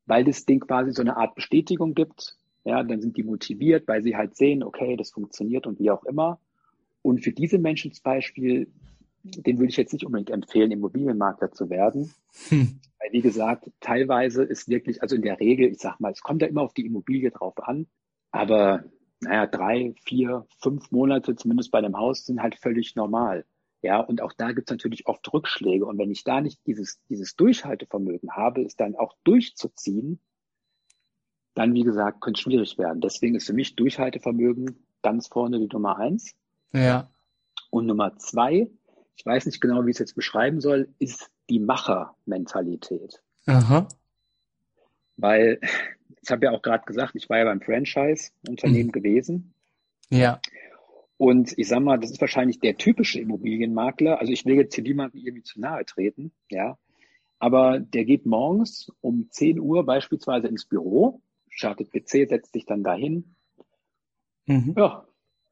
[0.07, 2.37] weil das Ding quasi so eine Art Bestätigung gibt.
[2.65, 6.05] Ja, dann sind die motiviert, weil sie halt sehen, okay, das funktioniert und wie auch
[6.05, 6.39] immer.
[7.03, 8.71] Und für diese Menschen zum Beispiel,
[9.25, 12.13] den würde ich jetzt nicht unbedingt empfehlen, Immobilienmakler zu werden.
[12.49, 12.81] Hm.
[13.03, 16.43] Weil, wie gesagt, teilweise ist wirklich, also in der Regel, ich sag mal, es kommt
[16.43, 17.87] ja immer auf die Immobilie drauf an,
[18.31, 18.85] aber
[19.21, 23.45] naja, drei, vier, fünf Monate, zumindest bei einem Haus, sind halt völlig normal.
[23.83, 25.85] Ja, und auch da gibt es natürlich oft Rückschläge.
[25.85, 30.21] Und wenn ich da nicht dieses, dieses Durchhaltevermögen habe, es dann auch durchzuziehen,
[31.55, 33.01] dann, wie gesagt, könnte es schwierig werden.
[33.01, 36.35] Deswegen ist für mich Durchhaltevermögen ganz vorne die Nummer eins.
[36.73, 37.11] Ja.
[37.71, 38.71] Und Nummer zwei,
[39.17, 43.23] ich weiß nicht genau, wie ich es jetzt beschreiben soll, ist die Machermentalität.
[43.47, 43.89] Aha.
[45.17, 45.61] Weil,
[46.23, 48.93] ich habe ja auch gerade gesagt, ich war ja beim Franchise-Unternehmen mhm.
[48.93, 49.55] gewesen.
[50.11, 50.41] Ja.
[51.17, 54.19] Und ich sag mal, das ist wahrscheinlich der typische Immobilienmakler.
[54.19, 56.79] Also ich will jetzt hier niemandem irgendwie zu nahe treten, ja.
[57.39, 62.83] Aber der geht morgens um 10 Uhr beispielsweise ins Büro, startet PC, setzt sich dann
[62.83, 63.35] dahin.
[64.47, 64.75] Mhm.
[64.77, 65.07] Ja.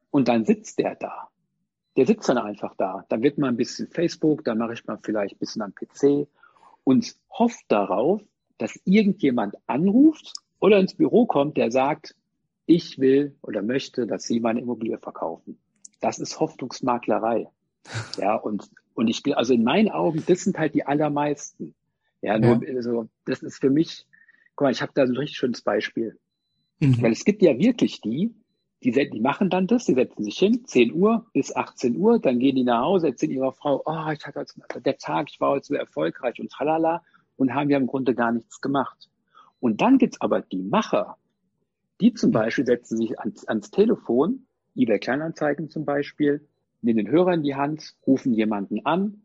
[0.09, 1.30] Und dann sitzt der da.
[1.97, 3.05] Der sitzt dann einfach da.
[3.09, 6.27] Dann wird mal ein bisschen Facebook, dann mache ich mal vielleicht ein bisschen am PC
[6.83, 8.21] und hofft darauf,
[8.57, 12.15] dass irgendjemand anruft oder ins Büro kommt, der sagt,
[12.65, 15.57] ich will oder möchte, dass Sie meine Immobilie verkaufen.
[15.99, 17.47] Das ist Hoffnungsmaklerei.
[18.17, 21.73] Ja, und, und ich, also in meinen Augen, das sind halt die allermeisten.
[22.21, 22.75] Ja, nur, ja.
[22.75, 24.05] also, das ist für mich,
[24.55, 26.19] guck mal, ich habe da so ein richtig schönes Beispiel.
[26.79, 27.01] Mhm.
[27.01, 28.33] Weil es gibt ja wirklich die,
[28.83, 32.39] die, die machen dann das, die setzen sich hin, 10 Uhr bis 18 Uhr, dann
[32.39, 35.51] gehen die nach Hause, erzählen ihrer Frau, oh, ich hatte jetzt, der Tag, ich war
[35.51, 37.03] heute so erfolgreich und tralala
[37.35, 39.09] und haben ja im Grunde gar nichts gemacht.
[39.59, 41.17] Und dann gibt's aber die Macher,
[41.99, 46.47] die zum Beispiel setzen sich ans, ans Telefon, eBay Kleinanzeigen zum Beispiel,
[46.81, 49.21] nehmen den Hörer in die Hand, rufen jemanden an,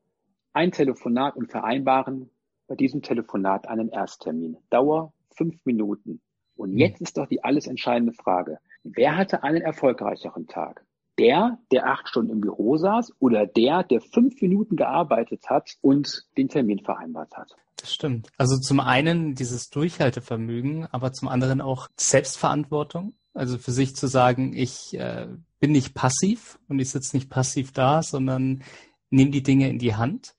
[0.52, 2.30] ein Telefonat und vereinbaren
[2.66, 4.58] bei diesem Telefonat einen Ersttermin.
[4.68, 6.20] Dauer fünf Minuten.
[6.56, 6.78] Und hm.
[6.78, 8.58] jetzt ist doch die alles entscheidende Frage.
[8.94, 10.84] Wer hatte einen erfolgreicheren Tag?
[11.18, 16.26] Der, der acht Stunden im Büro saß oder der, der fünf Minuten gearbeitet hat und
[16.36, 17.56] den Termin vereinbart hat?
[17.76, 18.28] Das stimmt.
[18.36, 23.14] Also zum einen dieses Durchhaltevermögen, aber zum anderen auch Selbstverantwortung.
[23.32, 27.72] Also für sich zu sagen, ich äh, bin nicht passiv und ich sitze nicht passiv
[27.72, 28.62] da, sondern
[29.10, 30.34] nehme die Dinge in die Hand.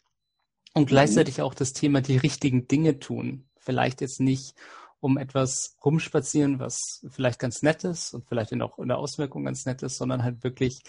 [0.74, 0.88] Und mhm.
[0.88, 3.50] gleichzeitig auch das Thema die richtigen Dinge tun.
[3.60, 4.56] Vielleicht jetzt nicht
[5.00, 9.66] um etwas rumspazieren, was vielleicht ganz nett ist und vielleicht auch in der Auswirkung ganz
[9.66, 10.82] nett ist, sondern halt wirklich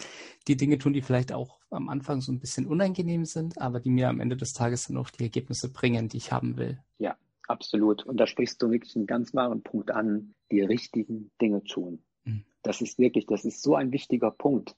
[0.47, 3.91] die Dinge tun, die vielleicht auch am Anfang so ein bisschen unangenehm sind, aber die
[3.91, 6.79] mir am Ende des Tages dann auch die Ergebnisse bringen, die ich haben will.
[6.99, 7.17] Ja,
[7.47, 8.05] absolut.
[8.07, 12.03] Und da sprichst du wirklich einen ganz wahren Punkt an, die richtigen Dinge tun.
[12.25, 12.45] Mhm.
[12.63, 14.75] Das ist wirklich, das ist so ein wichtiger Punkt,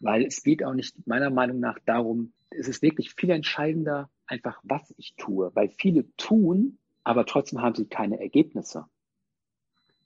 [0.00, 4.60] weil es geht auch nicht meiner Meinung nach darum, es ist wirklich viel entscheidender, einfach
[4.62, 8.86] was ich tue, weil viele tun, aber trotzdem haben sie keine Ergebnisse,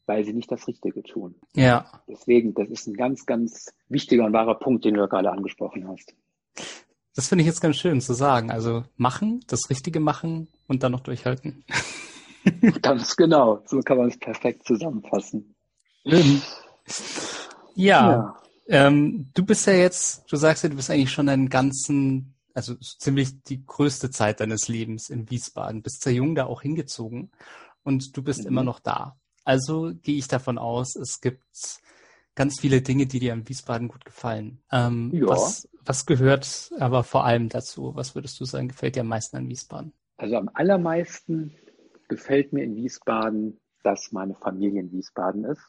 [0.07, 1.35] weil sie nicht das Richtige tun.
[1.55, 1.87] Ja.
[2.09, 6.15] Deswegen, das ist ein ganz, ganz wichtiger und wahrer Punkt, den du gerade angesprochen hast.
[7.15, 8.51] Das finde ich jetzt ganz schön zu sagen.
[8.51, 11.65] Also machen, das Richtige machen und dann noch durchhalten.
[12.83, 13.63] ganz genau.
[13.67, 15.55] So kann man es perfekt zusammenfassen.
[16.07, 16.43] Schön.
[17.75, 18.11] Ja.
[18.11, 18.37] ja.
[18.69, 22.75] Ähm, du bist ja jetzt, du sagst ja, du bist eigentlich schon deinen ganzen also
[22.77, 27.31] ziemlich die größte Zeit deines Lebens in Wiesbaden, bist sehr jung da auch hingezogen
[27.83, 28.49] und du bist mhm.
[28.49, 29.17] immer noch da.
[29.45, 31.45] Also gehe ich davon aus, es gibt
[32.35, 34.63] ganz viele Dinge, die dir in Wiesbaden gut gefallen.
[34.73, 35.29] Ähm, ja.
[35.29, 37.95] was, was gehört aber vor allem dazu?
[37.95, 39.93] Was würdest du sagen, gefällt dir am meisten an Wiesbaden?
[40.17, 41.55] Also am allermeisten
[42.09, 45.63] gefällt mir in Wiesbaden, dass meine Familie in Wiesbaden ist.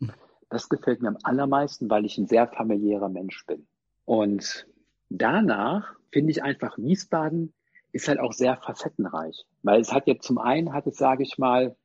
[0.00, 0.12] Hm.
[0.50, 3.66] Das gefällt mir am allermeisten, weil ich ein sehr familiärer Mensch bin.
[4.04, 4.66] Und
[5.10, 7.52] danach finde ich einfach, Wiesbaden
[7.92, 9.44] ist halt auch sehr facettenreich.
[9.62, 11.76] Weil es hat ja zum einen hat es, sage ich mal,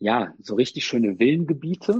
[0.00, 1.98] ja, so richtig schöne Villengebiete,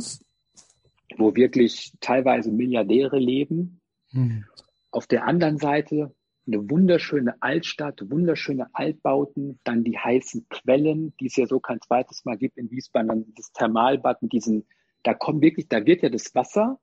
[1.16, 3.80] wo wirklich teilweise Milliardäre leben.
[4.10, 4.44] Hm.
[4.90, 6.14] Auf der anderen Seite
[6.46, 12.24] eine wunderschöne Altstadt, wunderschöne Altbauten, dann die heißen Quellen, die es ja so kein zweites
[12.24, 14.66] Mal gibt in Wiesbaden, dann das Thermalbad mit diesen,
[15.02, 16.80] da kommt wirklich, da wird ja das Wasser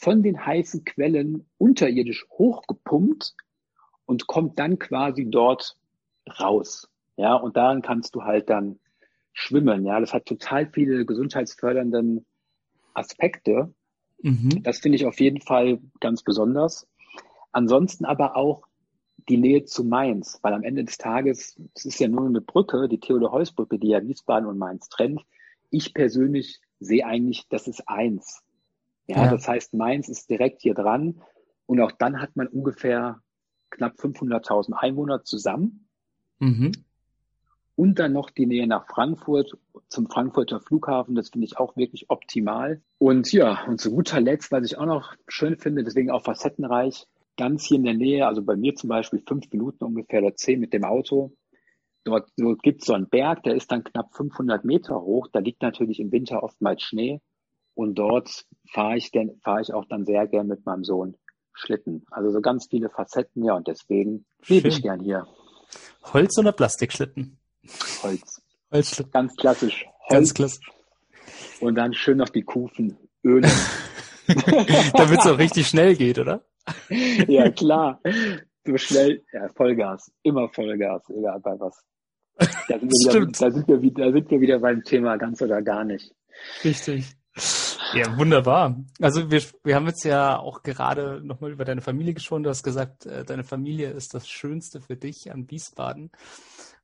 [0.00, 3.34] von den heißen Quellen unterirdisch hochgepumpt
[4.06, 5.76] und kommt dann quasi dort
[6.40, 6.88] raus.
[7.16, 8.78] Ja, und daran kannst du halt dann
[9.34, 9.84] schwimmen.
[9.84, 12.24] Ja, das hat total viele gesundheitsfördernden
[12.94, 13.74] Aspekte.
[14.22, 14.62] Mhm.
[14.62, 16.88] Das finde ich auf jeden Fall ganz besonders.
[17.52, 18.62] Ansonsten aber auch
[19.28, 22.88] die Nähe zu Mainz, weil am Ende des Tages, es ist ja nur eine Brücke,
[22.88, 25.20] die Theodor-Heuss-Brücke, die ja Wiesbaden und Mainz trennt.
[25.68, 28.42] Ich persönlich sehe eigentlich, das ist eins.
[29.10, 31.20] Ja, ja, das heißt, Mainz ist direkt hier dran
[31.66, 33.20] und auch dann hat man ungefähr
[33.70, 35.88] knapp 500.000 Einwohner zusammen.
[36.38, 36.72] Mhm.
[37.74, 41.16] Und dann noch die Nähe nach Frankfurt, zum Frankfurter Flughafen.
[41.16, 42.82] Das finde ich auch wirklich optimal.
[42.98, 47.06] Und ja, und zu guter Letzt, was ich auch noch schön finde, deswegen auch facettenreich,
[47.36, 50.60] ganz hier in der Nähe, also bei mir zum Beispiel fünf Minuten ungefähr oder zehn
[50.60, 51.32] mit dem Auto.
[52.04, 55.26] Dort, dort gibt es so einen Berg, der ist dann knapp 500 Meter hoch.
[55.32, 57.20] Da liegt natürlich im Winter oftmals Schnee.
[57.74, 59.10] Und dort fahre ich,
[59.42, 61.16] fahre ich auch dann sehr gern mit meinem Sohn
[61.52, 62.04] Schlitten.
[62.10, 65.26] Also so ganz viele Facetten, ja, und deswegen lebe ich gern hier.
[66.12, 67.38] Holz oder Plastikschlitten?
[68.02, 68.42] Holz.
[68.72, 69.12] Holzschlitten.
[69.12, 69.84] Ganz klassisch.
[69.84, 70.10] Holz.
[70.10, 70.70] Ganz klassisch.
[71.60, 73.50] Und dann schön noch die Kufen ölen.
[74.94, 76.44] Damit es auch richtig schnell geht, oder?
[77.28, 78.00] ja, klar.
[78.64, 80.12] So schnell, ja, Vollgas.
[80.22, 81.84] Immer Vollgas, egal bei was.
[82.68, 85.42] Da sind, wir wieder, da, sind wir wieder, da sind wir wieder beim Thema ganz
[85.42, 86.14] oder gar nicht.
[86.64, 87.16] Richtig.
[87.94, 88.76] Ja, wunderbar.
[89.00, 92.42] Also wir, wir haben jetzt ja auch gerade nochmal über deine Familie gesprochen.
[92.42, 96.10] Du hast gesagt, äh, deine Familie ist das Schönste für dich an Wiesbaden.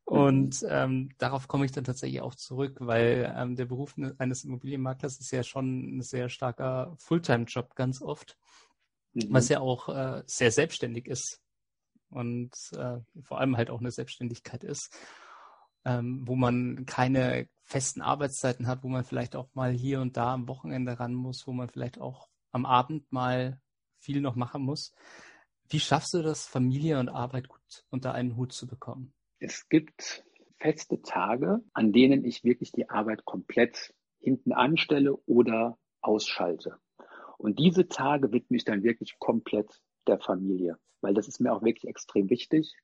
[0.04, 5.18] Und ähm, darauf komme ich dann tatsächlich auch zurück, weil ähm, der Beruf eines Immobilienmaklers
[5.18, 8.36] ist ja schon ein sehr starker Fulltime-Job ganz oft,
[9.14, 9.26] mhm.
[9.30, 11.40] was ja auch äh, sehr selbstständig ist
[12.08, 14.96] und äh, vor allem halt auch eine Selbstständigkeit ist
[15.86, 20.32] ähm, wo man keine festen Arbeitszeiten hat, wo man vielleicht auch mal hier und da
[20.32, 23.60] am Wochenende ran muss, wo man vielleicht auch am Abend mal
[23.98, 24.94] viel noch machen muss.
[25.68, 29.12] Wie schaffst du das, Familie und Arbeit gut unter einen Hut zu bekommen?
[29.40, 30.24] Es gibt
[30.58, 36.78] feste Tage, an denen ich wirklich die Arbeit komplett hinten anstelle oder ausschalte.
[37.36, 41.62] Und diese Tage widme ich dann wirklich komplett der Familie, weil das ist mir auch
[41.62, 42.76] wirklich extrem wichtig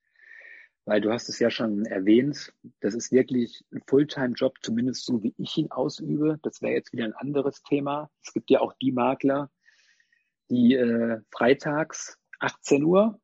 [0.85, 5.35] weil du hast es ja schon erwähnt, das ist wirklich ein Fulltime-Job, zumindest so wie
[5.39, 6.39] ich ihn ausübe.
[6.43, 8.11] Das wäre jetzt wieder ein anderes Thema.
[8.23, 9.51] Es gibt ja auch die Makler,
[10.51, 13.21] die äh, freitags 18 Uhr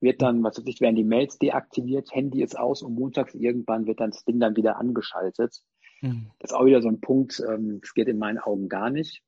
[0.00, 3.86] wird dann, was weiß ich, werden die Mails deaktiviert, Handy ist aus und montags irgendwann
[3.86, 5.62] wird dann das Ding dann wieder angeschaltet.
[6.00, 6.30] Mhm.
[6.38, 9.22] Das ist auch wieder so ein Punkt, ähm, das geht in meinen Augen gar nicht.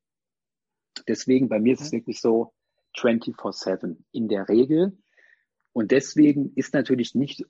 [1.09, 1.99] Deswegen, bei mir ist es mhm.
[1.99, 2.53] wirklich so
[2.97, 4.97] 24-7 in der Regel.
[5.73, 7.45] Und deswegen ist natürlich nicht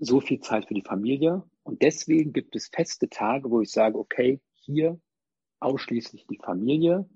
[0.00, 1.44] so viel Zeit für die Familie.
[1.62, 4.98] Und deswegen gibt es feste Tage, wo ich sage, okay, hier
[5.60, 7.08] ausschließlich die Familie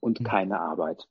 [0.00, 0.24] und mhm.
[0.24, 1.08] keine Arbeit.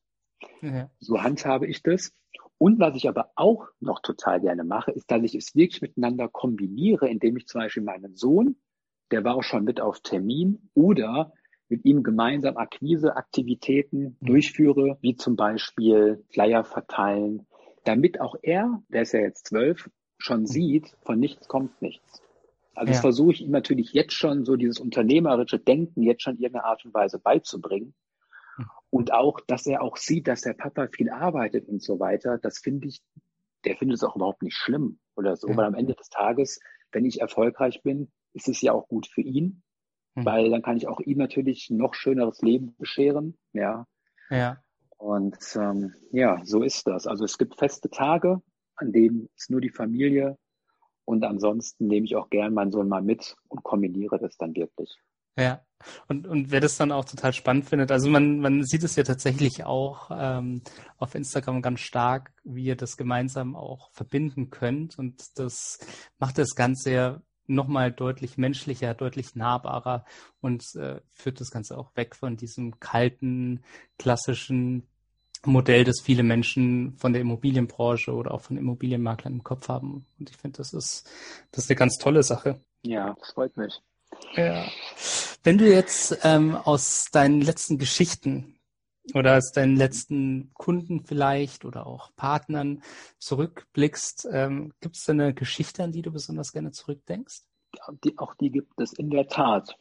[0.61, 0.89] Ja.
[0.99, 2.13] So handhabe ich das.
[2.57, 6.27] Und was ich aber auch noch total gerne mache, ist, dass ich es wirklich miteinander
[6.27, 8.57] kombiniere, indem ich zum Beispiel meinen Sohn,
[9.11, 11.33] der war auch schon mit auf Termin, oder
[11.69, 14.25] mit ihm gemeinsam Akquiseaktivitäten mhm.
[14.25, 17.47] durchführe, wie zum Beispiel Flyer verteilen,
[17.85, 22.21] damit auch er, der ist ja jetzt zwölf, schon sieht, von nichts kommt nichts.
[22.75, 22.93] Also ja.
[22.93, 26.65] das versuche ich ihm natürlich jetzt schon so dieses unternehmerische Denken jetzt schon in irgendeiner
[26.65, 27.93] Art und Weise beizubringen.
[28.55, 28.65] Hm.
[28.89, 32.59] Und auch, dass er auch sieht, dass der Papa viel arbeitet und so weiter, das
[32.59, 33.01] finde ich,
[33.65, 35.57] der findet es auch überhaupt nicht schlimm oder so, ja.
[35.57, 36.59] weil am Ende des Tages,
[36.91, 39.61] wenn ich erfolgreich bin, ist es ja auch gut für ihn,
[40.15, 40.25] mhm.
[40.25, 43.87] weil dann kann ich auch ihm natürlich noch schöneres Leben bescheren, ja.
[44.29, 44.61] Ja.
[44.97, 47.07] Und ähm, ja, so ist das.
[47.07, 48.41] Also es gibt feste Tage,
[48.79, 50.37] an dem ist nur die Familie.
[51.05, 54.95] Und ansonsten nehme ich auch gern meinen Sohn mal mit und kombiniere das dann wirklich.
[55.37, 55.61] Ja,
[56.07, 59.03] und, und wer das dann auch total spannend findet, also man, man sieht es ja
[59.03, 60.61] tatsächlich auch ähm,
[60.97, 64.99] auf Instagram ganz stark, wie ihr das gemeinsam auch verbinden könnt.
[64.99, 65.79] Und das
[66.19, 70.05] macht das Ganze ja nochmal deutlich menschlicher, deutlich nahbarer
[70.41, 73.63] und äh, führt das Ganze auch weg von diesem kalten,
[73.97, 74.87] klassischen
[75.45, 80.05] Modell, das viele Menschen von der Immobilienbranche oder auch von Immobilienmaklern im Kopf haben.
[80.19, 81.09] Und ich finde, das ist,
[81.51, 82.59] das ist eine ganz tolle Sache.
[82.83, 83.81] Ja, das freut mich.
[84.35, 84.67] Ja.
[85.43, 88.59] Wenn du jetzt ähm, aus deinen letzten Geschichten
[89.13, 92.83] oder aus deinen letzten Kunden vielleicht oder auch Partnern
[93.19, 97.41] zurückblickst, ähm, gibt es eine Geschichte, an die du besonders gerne zurückdenkst?
[98.03, 99.77] Die, auch die gibt es in der Tat.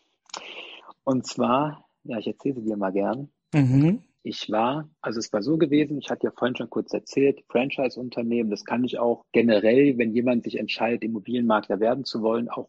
[1.05, 3.31] Und zwar, ja, ich erzähle sie dir mal gern.
[3.53, 4.05] Mhm.
[4.29, 8.51] Ich war, also es war so gewesen, ich hatte ja vorhin schon kurz erzählt, Franchise-Unternehmen,
[8.51, 12.69] das kann ich auch generell, wenn jemand sich entscheidet, Immobilienmakler werden zu wollen, auch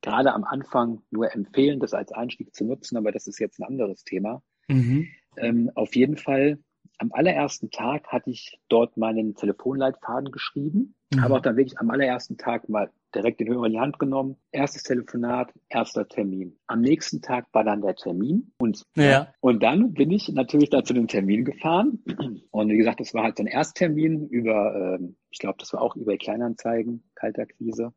[0.00, 3.64] gerade am Anfang nur empfehlen, das als Einstieg zu nutzen, aber das ist jetzt ein
[3.64, 4.44] anderes Thema.
[4.68, 5.08] Mhm.
[5.38, 6.60] Ähm, auf jeden Fall,
[6.98, 11.20] am allerersten Tag hatte ich dort meinen Telefonleitfaden geschrieben, mhm.
[11.20, 14.36] habe auch dann wirklich am allerersten Tag mal direkt den Hörer in die Hand genommen.
[14.50, 16.56] Erstes Telefonat, erster Termin.
[16.66, 19.28] Am nächsten Tag war dann der Termin und, ja.
[19.40, 22.02] und dann bin ich natürlich da zu dem Termin gefahren.
[22.50, 25.82] Und wie gesagt, das war halt so ein Ersttermin über, ähm, ich glaube, das war
[25.82, 27.92] auch über Kleinanzeigen, Kaltakquise,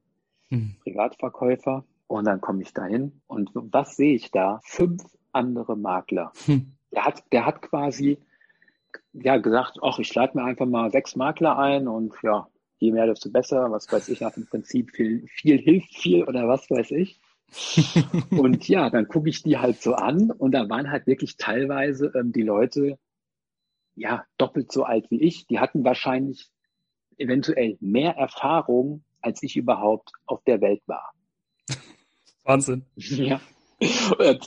[0.49, 0.75] mhm.
[0.84, 1.86] Privatverkäufer.
[2.08, 4.60] Und dann komme ich da hin und was sehe ich da?
[4.63, 6.32] Fünf andere Makler.
[6.45, 6.73] Hm.
[6.91, 8.19] Der hat, der hat quasi
[9.13, 12.47] ja gesagt, ach, ich lade mir einfach mal sechs Makler ein und ja,
[12.78, 16.48] je mehr, desto besser, was weiß ich, nach dem Prinzip viel, viel hilft viel oder
[16.48, 17.20] was weiß ich.
[18.32, 22.12] und ja, dann gucke ich die halt so an und da waren halt wirklich teilweise
[22.16, 22.98] ähm, die Leute
[23.96, 25.48] ja doppelt so alt wie ich.
[25.48, 26.50] Die hatten wahrscheinlich
[27.18, 31.14] eventuell mehr Erfahrung, als ich überhaupt auf der Welt war.
[32.44, 32.86] Wahnsinn.
[32.96, 33.42] Ja.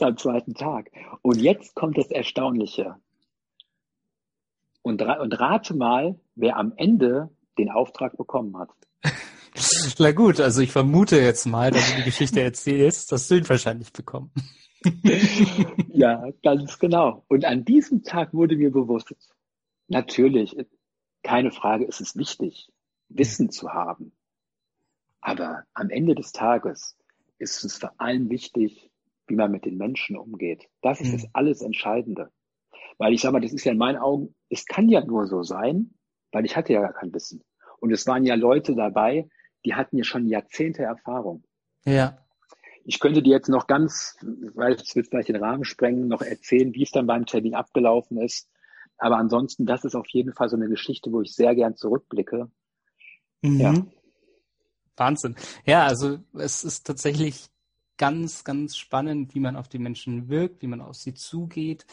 [0.00, 0.90] Am zweiten Tag.
[1.20, 2.96] Und jetzt kommt das Erstaunliche.
[4.80, 8.70] Und, und rate mal, wer am Ende den Auftrag bekommen hat.
[9.98, 13.48] Na gut, also ich vermute jetzt mal, dass du die Geschichte erzählst, dass du ihn
[13.48, 14.30] wahrscheinlich bekommen.
[15.92, 17.24] ja, ganz genau.
[17.28, 19.14] Und an diesem Tag wurde mir bewusst,
[19.88, 20.56] natürlich,
[21.22, 22.70] keine Frage, ist es wichtig,
[23.08, 24.12] Wissen zu haben.
[25.20, 26.96] Aber am Ende des Tages
[27.38, 28.90] ist es vor allem wichtig,
[29.26, 30.68] wie man mit den Menschen umgeht.
[30.80, 31.12] Das ist mhm.
[31.12, 32.30] das alles Entscheidende.
[32.98, 35.42] Weil ich sage mal, das ist ja in meinen Augen, es kann ja nur so
[35.42, 35.94] sein,
[36.32, 37.42] weil ich hatte ja gar kein Wissen.
[37.80, 39.28] Und es waren ja Leute dabei,
[39.64, 41.44] die hatten ja schon Jahrzehnte Erfahrung.
[41.84, 42.18] Ja.
[42.84, 44.16] Ich könnte dir jetzt noch ganz,
[44.54, 48.18] weil es wird gleich den Rahmen sprengen, noch erzählen, wie es dann beim Termin abgelaufen
[48.18, 48.48] ist.
[48.96, 52.50] Aber ansonsten, das ist auf jeden Fall so eine Geschichte, wo ich sehr gern zurückblicke.
[53.42, 53.60] Mhm.
[53.60, 53.74] Ja.
[54.96, 55.36] Wahnsinn.
[55.64, 57.48] Ja, also es ist tatsächlich
[57.98, 61.86] ganz, ganz spannend, wie man auf die Menschen wirkt, wie man auf sie zugeht,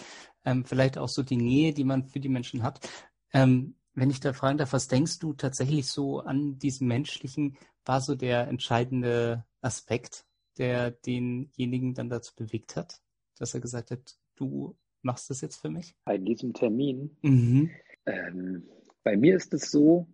[0.45, 2.87] ähm, vielleicht auch so die Nähe, die man für die Menschen hat.
[3.33, 8.01] Ähm, wenn ich da fragen darf, was denkst du tatsächlich so an diesem menschlichen, war
[8.01, 10.25] so der entscheidende Aspekt,
[10.57, 13.01] der denjenigen dann dazu bewegt hat,
[13.37, 15.95] dass er gesagt hat, du machst das jetzt für mich?
[16.05, 17.17] Bei diesem Termin.
[17.21, 17.71] Mhm.
[18.05, 18.67] Ähm,
[19.03, 20.07] bei mir ist es so,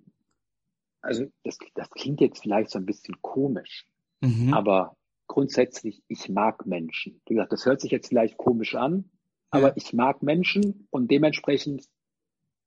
[1.02, 3.88] also das, das klingt jetzt vielleicht so ein bisschen komisch,
[4.22, 4.54] mhm.
[4.54, 4.96] aber
[5.28, 7.22] grundsätzlich, ich mag Menschen.
[7.26, 9.10] Wie gesagt, das hört sich jetzt vielleicht komisch an,
[9.50, 11.88] aber ich mag Menschen und dementsprechend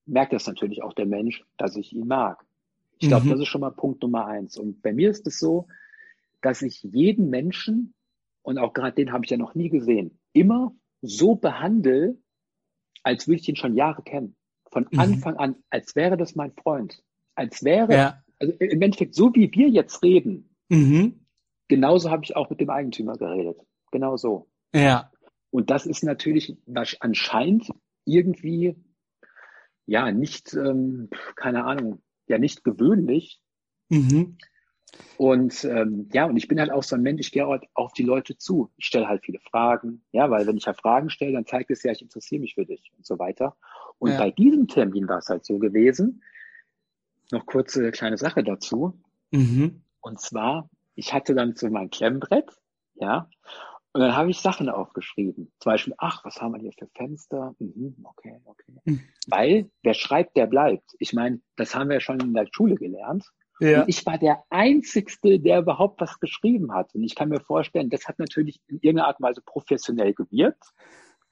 [0.07, 2.45] merkt das natürlich auch der Mensch, dass ich ihn mag.
[2.99, 3.31] Ich glaube, mhm.
[3.31, 4.57] das ist schon mal Punkt Nummer eins.
[4.57, 5.69] Und bei mir ist es so,
[6.43, 7.95] dass ich jeden Menschen,
[8.43, 12.17] und auch gerade den habe ich ja noch nie gesehen, immer so behandle,
[13.03, 14.37] als würde ich ihn schon Jahre kennen.
[14.71, 14.99] Von mhm.
[14.99, 17.03] Anfang an, als wäre das mein Freund.
[17.35, 18.23] Als wäre, ja.
[18.39, 21.27] also im Endeffekt, so wie wir jetzt reden, mhm.
[21.69, 23.59] genauso habe ich auch mit dem Eigentümer geredet.
[23.91, 24.49] Genau so.
[24.75, 25.11] Ja.
[25.51, 26.57] Und das ist natürlich
[27.01, 27.71] anscheinend
[28.05, 28.77] irgendwie
[29.87, 33.41] ja nicht, ähm, keine Ahnung, ja nicht gewöhnlich.
[33.89, 34.37] Mhm.
[35.17, 37.93] Und ähm, ja, und ich bin halt auch so ein Mensch, ich gehe halt auf
[37.93, 38.71] die Leute zu.
[38.77, 41.83] Ich stelle halt viele Fragen, ja, weil wenn ich halt Fragen stelle, dann zeigt es
[41.83, 43.57] ja, ich interessiere mich für dich und so weiter.
[43.99, 44.19] Und ja.
[44.19, 46.23] bei diesem Termin war es halt so gewesen,
[47.31, 49.01] noch kurze kleine Sache dazu.
[49.31, 49.83] Mhm.
[50.01, 52.51] Und zwar, ich hatte dann so mein Klemmbrett,
[52.95, 53.29] ja,
[53.95, 55.53] und dann habe ich Sachen aufgeschrieben.
[55.61, 57.55] Zum Beispiel, ach, was haben wir hier für Fenster?
[57.61, 58.73] Mhm, okay, okay.
[58.85, 59.01] Mhm.
[59.29, 60.97] Weil wer schreibt, der bleibt.
[60.99, 63.31] Ich meine, das haben wir ja schon in der Schule gelernt.
[63.61, 63.83] Ja.
[63.83, 66.93] Und ich war der Einzigste, der überhaupt was geschrieben hat.
[66.93, 70.65] Und ich kann mir vorstellen, das hat natürlich in irgendeiner Art und Weise professionell gewirkt.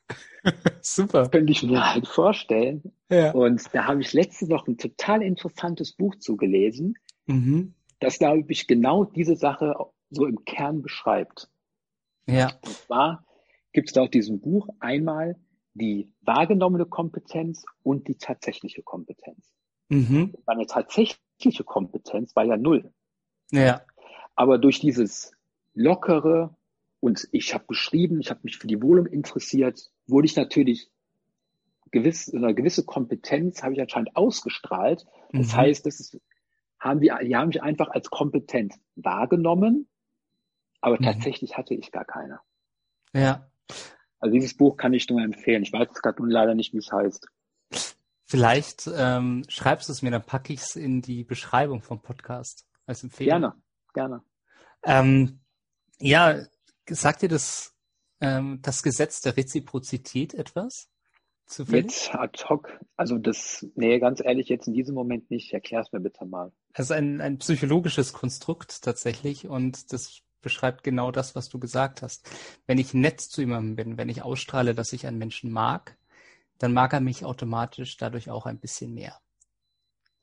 [0.83, 1.29] Super.
[1.31, 2.93] Könnte ich mir halt vorstellen.
[3.11, 3.33] Ja.
[3.33, 6.95] Und da habe ich letzte Woche ein total interessantes Buch zugelesen,
[7.27, 7.75] mhm.
[7.99, 9.75] das, glaube ich, genau diese Sache
[10.11, 11.49] so im Kern beschreibt.
[12.27, 12.53] Ja.
[12.63, 13.25] Und zwar
[13.73, 15.37] gibt es da auf diesem Buch einmal
[15.75, 19.53] die wahrgenommene Kompetenz und die tatsächliche Kompetenz.
[19.89, 20.35] Mhm.
[20.47, 22.93] Meine tatsächliche Kompetenz war ja null.
[23.51, 23.83] Ja.
[24.35, 25.33] Aber durch dieses
[25.75, 26.57] lockere
[27.01, 30.91] und ich habe geschrieben, ich habe mich für die Wohnung interessiert, wurde ich natürlich
[31.91, 35.05] gewiss, eine gewisse Kompetenz habe ich anscheinend ausgestrahlt.
[35.33, 35.57] Das mhm.
[35.57, 36.21] heißt, das ist,
[36.79, 39.89] haben die, die haben mich einfach als kompetent wahrgenommen
[40.83, 41.05] aber mhm.
[41.05, 42.41] tatsächlich hatte ich gar keine.
[43.15, 43.49] Ja.
[44.19, 45.63] Also dieses Buch kann ich nur empfehlen.
[45.63, 47.27] Ich weiß gerade nun leider nicht, wie es heißt.
[48.27, 52.67] Vielleicht ähm, schreibst du es mir, dann packe ich es in die Beschreibung vom Podcast
[52.87, 53.31] als Empfehlung.
[53.31, 53.55] Gerne,
[53.95, 54.23] gerne.
[54.85, 55.41] Ähm,
[55.99, 56.41] ja,
[56.89, 57.75] sagt dir das,
[58.21, 60.89] ähm, das Gesetz der Reziprozität etwas?
[61.47, 61.85] Zufällig?
[61.85, 65.53] Jetzt ad hoc, also das, nee, ganz ehrlich, jetzt in diesem Moment nicht.
[65.53, 66.53] Erklär es mir bitte mal.
[66.73, 72.03] Es ist ein, ein psychologisches Konstrukt tatsächlich und das beschreibt genau das, was du gesagt
[72.03, 72.29] hast.
[72.67, 75.97] Wenn ich nett zu jemandem bin, wenn ich ausstrahle, dass ich einen Menschen mag,
[76.59, 79.19] dann mag er mich automatisch dadurch auch ein bisschen mehr.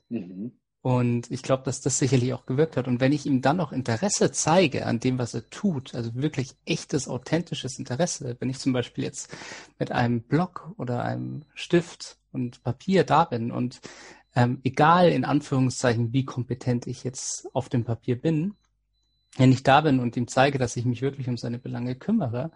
[0.09, 0.53] Mhm.
[0.82, 2.88] Und ich glaube, dass das sicherlich auch gewirkt hat.
[2.88, 6.55] Und wenn ich ihm dann noch Interesse zeige an dem, was er tut, also wirklich
[6.65, 9.36] echtes, authentisches Interesse, wenn ich zum Beispiel jetzt
[9.78, 13.82] mit einem Block oder einem Stift und Papier da bin und
[14.36, 18.55] ähm, egal in Anführungszeichen, wie kompetent ich jetzt auf dem Papier bin,
[19.38, 22.51] wenn ich da bin und ihm zeige, dass ich mich wirklich um seine Belange kümmere,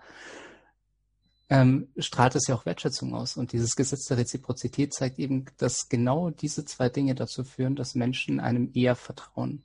[1.49, 3.37] ähm, strahlt es ja auch Wertschätzung aus.
[3.37, 7.95] Und dieses Gesetz der Reziprozität zeigt eben, dass genau diese zwei Dinge dazu führen, dass
[7.95, 9.63] Menschen einem eher vertrauen.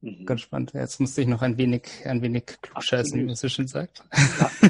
[0.00, 0.24] Mhm.
[0.24, 0.72] Ganz spannend.
[0.72, 4.04] Jetzt musste ich noch ein wenig, ein wenig klugscheißen, wie man so schön sagt.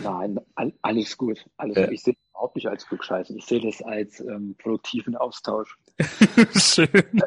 [0.02, 0.40] nein,
[0.82, 1.44] alles gut.
[1.56, 1.84] Alles ja.
[1.84, 1.94] gut.
[1.94, 3.36] Ich sehe das überhaupt nicht als klugscheißen.
[3.36, 5.78] Ich sehe das als ähm, produktiven Austausch.
[6.56, 7.22] schön.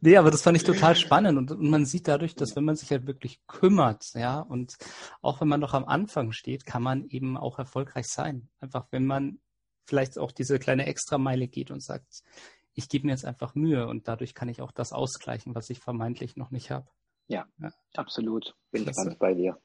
[0.00, 2.76] nee, aber das fand ich total spannend und, und, man sieht dadurch, dass wenn man
[2.76, 4.76] sich halt wirklich kümmert, ja, und
[5.20, 8.48] auch wenn man noch am Anfang steht, kann man eben auch erfolgreich sein.
[8.60, 9.40] Einfach wenn man
[9.84, 12.22] vielleicht auch diese kleine Extrameile geht und sagt,
[12.74, 15.80] ich gebe mir jetzt einfach Mühe und dadurch kann ich auch das ausgleichen, was ich
[15.80, 16.88] vermeintlich noch nicht habe.
[17.26, 18.54] Ja, ja, absolut.
[18.70, 19.58] Bin ich ganz bei dir.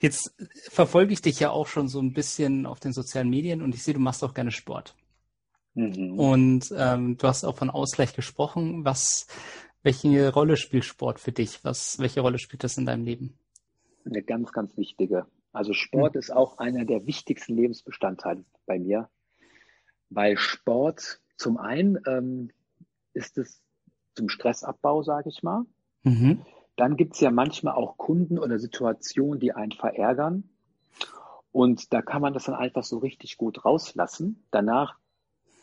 [0.00, 0.34] Jetzt
[0.70, 3.82] verfolge ich dich ja auch schon so ein bisschen auf den sozialen Medien und ich
[3.82, 4.94] sehe, du machst auch gerne Sport.
[5.74, 6.18] Mhm.
[6.18, 8.84] Und ähm, du hast auch von Ausgleich gesprochen.
[8.84, 9.26] Was,
[9.82, 11.64] welche Rolle spielt Sport für dich?
[11.64, 13.38] Was, welche Rolle spielt das in deinem Leben?
[14.04, 15.26] Eine ganz, ganz wichtige.
[15.52, 16.18] Also Sport mhm.
[16.18, 19.08] ist auch einer der wichtigsten Lebensbestandteile bei mir,
[20.10, 22.50] weil Sport zum einen ähm,
[23.12, 23.62] ist es
[24.14, 25.64] zum Stressabbau, sage ich mal.
[26.02, 26.44] Mhm.
[26.76, 30.50] Dann gibt es ja manchmal auch Kunden oder Situationen, die einen verärgern.
[31.52, 34.44] Und da kann man das dann einfach so richtig gut rauslassen.
[34.50, 34.98] Danach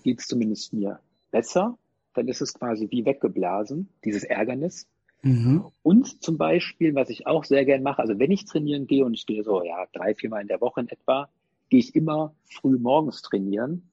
[0.03, 0.99] geht es zumindest mir
[1.31, 1.77] besser.
[2.13, 4.87] Dann ist es quasi wie weggeblasen, dieses Ärgernis.
[5.23, 5.65] Mhm.
[5.83, 9.13] Und zum Beispiel, was ich auch sehr gern mache, also wenn ich trainieren gehe und
[9.13, 11.29] ich gehe so ja drei, viermal in der Woche in etwa,
[11.69, 13.89] gehe ich immer früh morgens trainieren,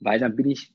[0.00, 0.72] weil dann bin ich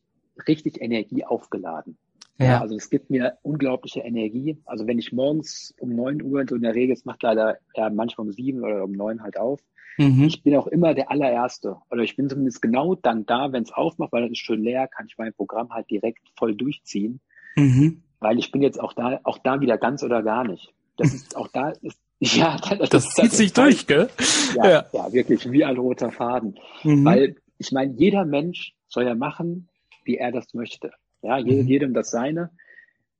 [0.48, 1.98] richtig Energie aufgeladen.
[2.38, 2.46] Ja.
[2.46, 2.62] ja.
[2.62, 4.58] also es gibt mir unglaubliche Energie.
[4.66, 7.90] Also wenn ich morgens um neun Uhr, so in der Regel, es macht leider ja,
[7.90, 9.62] manchmal um sieben oder um neun halt auf,
[9.98, 10.26] Mhm.
[10.26, 11.78] Ich bin auch immer der allererste.
[11.90, 14.88] Oder ich bin zumindest genau dann da, wenn es aufmacht, weil es ist schön leer,
[14.88, 17.22] kann ich mein Programm halt direkt voll durchziehen.
[17.56, 18.02] Mhm.
[18.20, 20.74] Weil ich bin jetzt auch da, auch da wieder ganz oder gar nicht.
[20.98, 24.10] Das ist auch da ist ja, das, das zieht das sich durch, gell?
[24.56, 25.12] Ja, ja, ja.
[25.12, 26.58] wirklich, wie ein roter Faden.
[26.84, 27.04] Mhm.
[27.04, 29.68] Weil ich meine, jeder Mensch soll ja machen,
[30.06, 30.92] wie er das möchte.
[31.26, 31.68] Ja, jedem, mhm.
[31.68, 32.52] jedem das seine.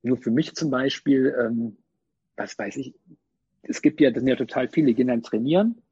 [0.02, 1.76] Nur für mich zum Beispiel, ähm,
[2.36, 2.94] was weiß ich,
[3.62, 5.82] es gibt ja, das sind ja total viele, die gehen dann trainieren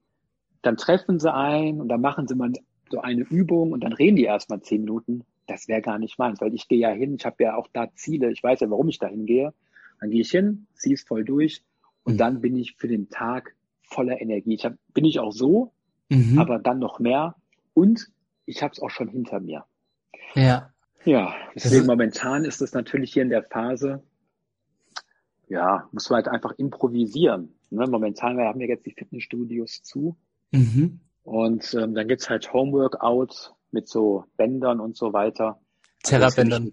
[0.65, 2.53] dann treffen sie ein und dann machen sie mal
[2.91, 5.25] so eine Übung und dann reden die erstmal zehn Minuten.
[5.47, 7.93] Das wäre gar nicht meins, weil ich gehe ja hin, ich habe ja auch da
[7.95, 9.53] Ziele, ich weiß ja, warum ich da hingehe.
[10.01, 11.63] Dann gehe ich hin, ziehe es voll durch
[12.03, 12.19] und mhm.
[12.19, 14.55] dann bin ich für den Tag voller Energie.
[14.55, 15.73] Ich hab, bin ich auch so,
[16.09, 16.39] mhm.
[16.39, 17.37] aber dann noch mehr
[17.75, 18.09] und
[18.47, 19.65] ich habe es auch schon hinter mir.
[20.35, 20.73] Ja.
[21.05, 24.03] Ja, deswegen momentan ist es natürlich hier in der Phase,
[25.49, 27.55] ja, muss man halt einfach improvisieren.
[27.71, 27.87] Ne?
[27.87, 30.17] Momentan, wir haben ja jetzt die Fitnessstudios zu.
[30.51, 31.01] Mhm.
[31.23, 35.61] Und ähm, dann gibt's halt Homeworkouts mit so Bändern und so weiter.
[36.03, 36.73] Terrabändern.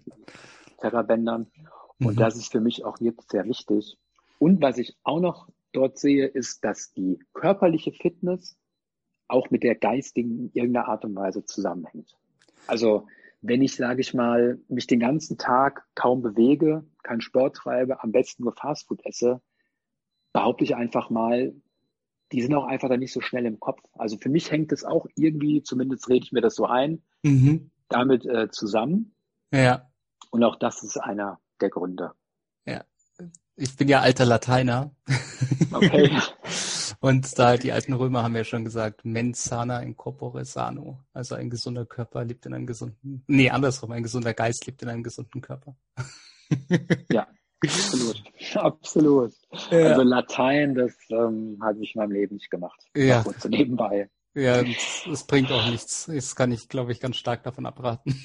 [0.78, 1.50] Terrabändern.
[1.98, 2.20] Und mhm.
[2.20, 3.98] das ist für mich auch jetzt sehr wichtig.
[4.38, 8.56] Und was ich auch noch dort sehe, ist, dass die körperliche Fitness
[9.28, 12.16] auch mit der geistigen in irgendeiner Art und Weise zusammenhängt.
[12.66, 13.06] Also
[13.42, 18.12] wenn ich, sage ich mal, mich den ganzen Tag kaum bewege, keinen Sport treibe, am
[18.12, 19.42] besten nur Fastfood esse,
[20.32, 21.52] behaupte ich einfach mal,
[22.30, 23.82] die sind auch einfach dann nicht so schnell im Kopf.
[23.92, 27.70] Also für mich hängt es auch irgendwie, zumindest rede ich mir das so ein, mhm.
[27.88, 29.14] damit äh, zusammen.
[29.52, 29.90] Ja.
[30.30, 32.12] Und auch das ist einer der Gründe.
[32.64, 32.84] Ja.
[33.56, 34.94] Ich bin ja alter Lateiner.
[35.72, 36.10] Okay.
[37.02, 41.00] Und da die alten Römer haben ja schon gesagt, mens sana in corpore sano.
[41.12, 44.88] Also ein gesunder Körper lebt in einem gesunden, nee, andersrum, ein gesunder Geist lebt in
[44.88, 45.76] einem gesunden Körper.
[47.10, 47.26] Ja,
[47.64, 48.22] Absolut,
[48.54, 49.32] absolut.
[49.70, 49.78] Ja.
[49.88, 52.80] Also Latein, das ähm, habe ich in meinem Leben nicht gemacht.
[52.96, 53.24] Ja.
[53.38, 54.10] So nebenbei.
[54.34, 54.62] Ja,
[55.12, 56.06] es bringt auch nichts.
[56.06, 58.18] Das kann ich, glaube ich, ganz stark davon abraten.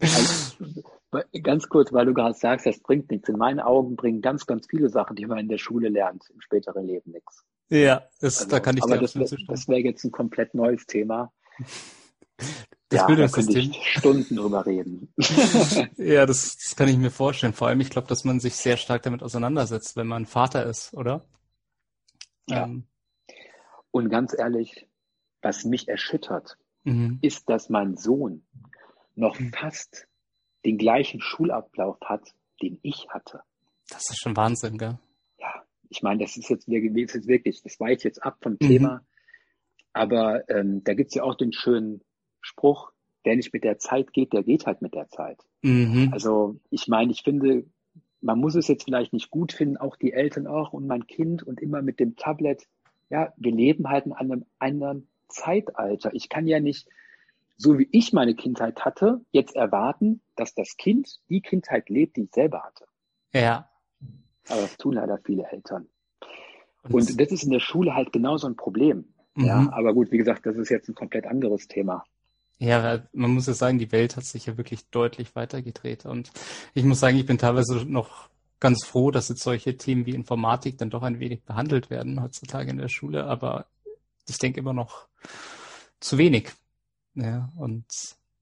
[0.00, 0.82] Also,
[1.42, 3.28] ganz kurz, weil du gerade sagst, das bringt nichts.
[3.28, 6.40] In meinen Augen bringen ganz, ganz viele Sachen, die man in der Schule lernt, im
[6.40, 7.44] späteren Leben nichts.
[7.70, 10.86] Ja, das, also, da kann ich aber dir das, das wäre jetzt ein komplett neues
[10.86, 11.32] Thema.
[12.90, 13.72] Das ja, Bildungssystem.
[13.72, 15.12] Da Stunden drüber reden.
[15.98, 17.52] ja, das, das kann ich mir vorstellen.
[17.52, 20.94] Vor allem, ich glaube, dass man sich sehr stark damit auseinandersetzt, wenn man Vater ist,
[20.94, 21.26] oder?
[22.48, 22.64] Ja.
[22.64, 22.86] Ähm.
[23.90, 24.86] Und ganz ehrlich,
[25.42, 27.18] was mich erschüttert, mhm.
[27.20, 28.46] ist, dass mein Sohn
[29.14, 29.52] noch mhm.
[29.52, 30.06] fast
[30.64, 33.42] den gleichen Schulablauf hat, den ich hatte.
[33.90, 34.98] Das ist schon Wahnsinn, gell?
[35.88, 38.66] Ich meine, das ist jetzt, ist jetzt wirklich, das weicht jetzt ab vom mhm.
[38.66, 39.02] Thema.
[39.92, 42.02] Aber ähm, da gibt's ja auch den schönen
[42.40, 42.92] Spruch,
[43.24, 45.40] wer nicht mit der Zeit geht, der geht halt mit der Zeit.
[45.62, 46.10] Mhm.
[46.12, 47.64] Also ich meine, ich finde,
[48.20, 51.42] man muss es jetzt vielleicht nicht gut finden, auch die Eltern auch und mein Kind
[51.42, 52.66] und immer mit dem Tablet.
[53.10, 56.12] Ja, wir leben halt in einem anderen Zeitalter.
[56.14, 56.88] Ich kann ja nicht,
[57.56, 62.24] so wie ich meine Kindheit hatte, jetzt erwarten, dass das Kind die Kindheit lebt, die
[62.24, 62.86] ich selber hatte.
[63.32, 63.67] Ja.
[64.48, 65.88] Aber das tun leider viele Eltern.
[66.82, 69.12] Und, das ist in der Schule halt genauso ein Problem.
[69.34, 69.44] Mhm.
[69.44, 72.04] Ja, aber gut, wie gesagt, das ist jetzt ein komplett anderes Thema.
[72.58, 76.06] Ja, man muss ja sagen, die Welt hat sich ja wirklich deutlich weitergedreht.
[76.06, 76.32] Und
[76.74, 78.28] ich muss sagen, ich bin teilweise noch
[78.58, 82.70] ganz froh, dass jetzt solche Themen wie Informatik dann doch ein wenig behandelt werden heutzutage
[82.70, 83.24] in der Schule.
[83.26, 83.66] Aber
[84.28, 85.06] ich denke immer noch
[86.00, 86.50] zu wenig.
[87.14, 87.86] Ja, und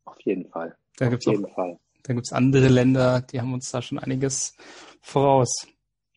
[0.07, 0.77] auf jeden Fall.
[0.99, 4.57] Da gibt es andere Länder, die haben uns da schon einiges
[5.03, 5.67] voraus.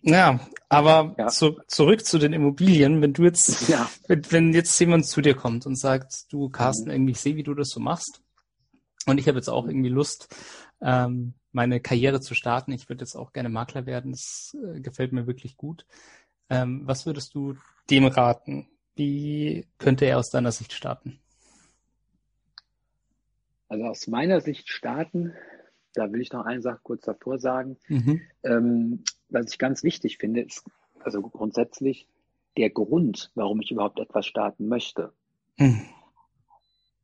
[0.02, 0.40] Ja,
[0.70, 1.28] aber ja.
[1.28, 3.02] Zu, zurück zu den Immobilien.
[3.02, 3.90] Wenn du jetzt, ja.
[4.08, 6.92] wenn, wenn, jetzt jemand zu dir kommt und sagt, du Carsten, mhm.
[6.92, 8.22] irgendwie ich sehe, wie du das so machst,
[9.06, 10.36] und ich habe jetzt auch irgendwie Lust,
[10.82, 12.72] ähm, meine Karriere zu starten.
[12.72, 14.12] Ich würde jetzt auch gerne Makler werden.
[14.12, 15.86] Das äh, gefällt mir wirklich gut.
[16.50, 17.56] Ähm, was würdest du
[17.90, 18.68] dem raten?
[18.96, 21.20] Wie könnte er aus deiner Sicht starten?
[23.68, 25.34] Also aus meiner Sicht starten
[25.94, 27.78] da will ich noch eine Sache kurz davor sagen.
[27.88, 28.22] Mhm.
[28.44, 30.64] Ähm, was ich ganz wichtig finde, ist
[31.04, 32.08] also grundsätzlich
[32.58, 35.14] der Grund, warum ich überhaupt etwas starten möchte.
[35.58, 35.82] Mhm.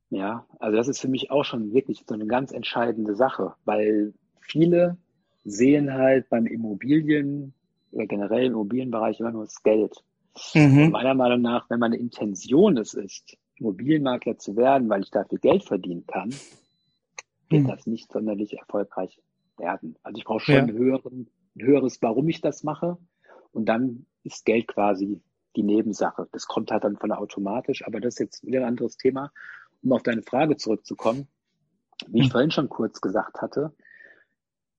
[0.09, 4.13] Ja, also das ist für mich auch schon wirklich so eine ganz entscheidende Sache, weil
[4.39, 4.97] viele
[5.43, 7.53] sehen halt beim Immobilien
[7.91, 10.03] oder generell im Immobilienbereich immer nur das Geld.
[10.53, 10.89] Mhm.
[10.91, 15.63] meiner Meinung nach, wenn meine Intention es ist, Immobilienmakler zu werden, weil ich dafür Geld
[15.63, 16.30] verdienen kann,
[17.49, 17.67] wird mhm.
[17.67, 19.17] das nicht sonderlich erfolgreich
[19.57, 19.95] werden.
[20.03, 20.61] Also ich brauche schon ja.
[20.61, 22.97] einen höheren, ein höheres, warum ich das mache.
[23.51, 25.21] Und dann ist Geld quasi
[25.55, 26.27] die Nebensache.
[26.31, 29.31] Das kommt halt dann von automatisch, aber das ist jetzt wieder ein anderes Thema.
[29.81, 31.27] Um auf deine Frage zurückzukommen,
[32.07, 32.31] wie ich mhm.
[32.31, 33.73] vorhin schon kurz gesagt hatte,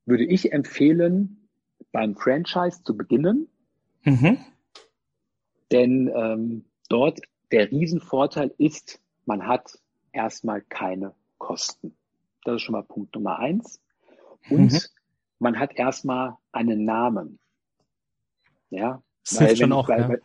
[0.04, 1.48] würde ich empfehlen,
[1.92, 3.48] beim Franchise zu beginnen.
[4.04, 4.38] Mhm.
[5.72, 7.20] Denn ähm, dort
[7.50, 9.78] der Riesenvorteil ist, man hat
[10.12, 11.96] erstmal keine Kosten.
[12.44, 13.80] Das ist schon mal Punkt Nummer eins.
[14.48, 14.80] Und mhm.
[15.38, 17.38] Man hat erstmal einen Namen.
[18.70, 20.22] Ja, das weil, schon auch, weil,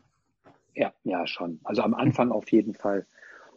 [0.74, 0.92] ja.
[1.04, 1.20] ja.
[1.20, 1.60] ja, schon.
[1.64, 3.06] Also am Anfang auf jeden Fall.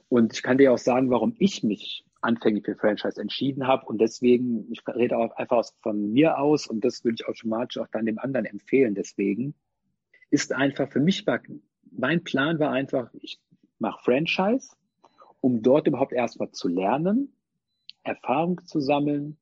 [0.08, 3.86] Und ich kann dir auch sagen, warum ich mich anfänglich für Franchise entschieden habe.
[3.86, 7.88] Und deswegen, ich rede auch einfach von mir aus und das würde ich automatisch auch
[7.92, 8.94] dann dem anderen empfehlen.
[8.94, 9.54] Deswegen
[10.30, 11.40] ist einfach für mich war,
[11.90, 13.38] mein Plan war einfach, ich
[13.78, 14.74] mache Franchise,
[15.40, 17.34] um dort überhaupt erstmal zu lernen,
[18.02, 19.36] Erfahrung zu sammeln,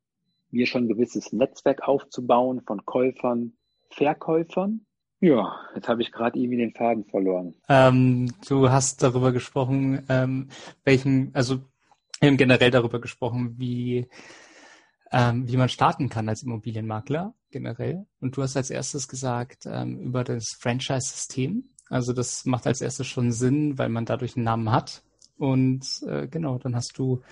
[0.53, 3.55] mir schon ein gewisses Netzwerk aufzubauen von Käufern,
[3.90, 4.86] Verkäufern.
[5.20, 7.55] Ja, jetzt habe ich gerade irgendwie den Faden verloren.
[7.68, 10.48] Ähm, du hast darüber gesprochen, ähm,
[10.84, 11.61] welchen, also
[12.20, 14.09] haben generell darüber gesprochen, wie,
[15.12, 18.07] ähm, wie man starten kann als Immobilienmakler generell.
[18.20, 21.70] Und du hast als erstes gesagt, ähm, über das Franchise-System.
[21.88, 25.03] Also das macht als erstes schon Sinn, weil man dadurch einen Namen hat.
[25.36, 27.22] Und äh, genau, dann hast du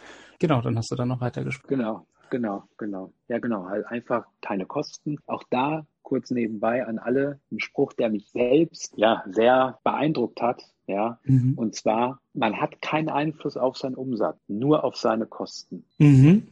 [0.40, 1.76] Genau, dann hast du dann noch weiter gesprochen.
[1.76, 3.12] Genau, genau, genau.
[3.28, 3.66] Ja, genau.
[3.66, 5.18] Halt einfach keine Kosten.
[5.26, 10.62] Auch da kurz nebenbei an alle ein Spruch, der mich selbst ja sehr beeindruckt hat.
[10.86, 11.54] Ja, mhm.
[11.56, 15.84] und zwar, man hat keinen Einfluss auf seinen Umsatz, nur auf seine Kosten.
[15.98, 16.48] Mhm.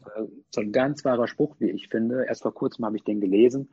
[0.51, 2.25] So ein ganz wahrer Spruch, wie ich finde.
[2.25, 3.69] Erst vor kurzem habe ich den gelesen.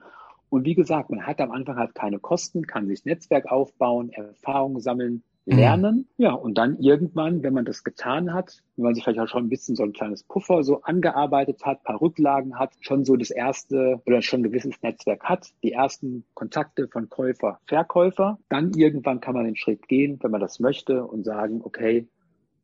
[0.49, 4.79] Und wie gesagt, man hat am Anfang halt keine Kosten, kann sich Netzwerk aufbauen, Erfahrungen
[4.79, 5.21] sammeln.
[5.45, 6.07] Lernen.
[6.17, 6.23] Mhm.
[6.23, 9.45] Ja, und dann irgendwann, wenn man das getan hat, wenn man sich vielleicht auch schon
[9.45, 13.29] ein bisschen so ein kleines Puffer so angearbeitet hat, paar Rücklagen hat, schon so das
[13.29, 19.21] erste oder schon ein gewisses Netzwerk hat, die ersten Kontakte von Käufer, Verkäufer, dann irgendwann
[19.21, 22.07] kann man den Schritt gehen, wenn man das möchte und sagen, okay,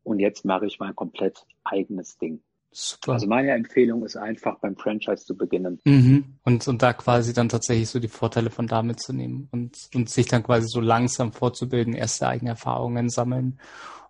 [0.03, 2.41] und jetzt mache ich mein komplett eigenes Ding.
[2.71, 3.13] Super.
[3.13, 5.79] Also meine Empfehlung ist einfach beim Franchise zu beginnen.
[5.83, 6.37] Mhm.
[6.43, 10.27] Und, und da quasi dann tatsächlich so die Vorteile von da mitzunehmen und, und sich
[10.27, 13.59] dann quasi so langsam vorzubilden, erste eigene Erfahrungen sammeln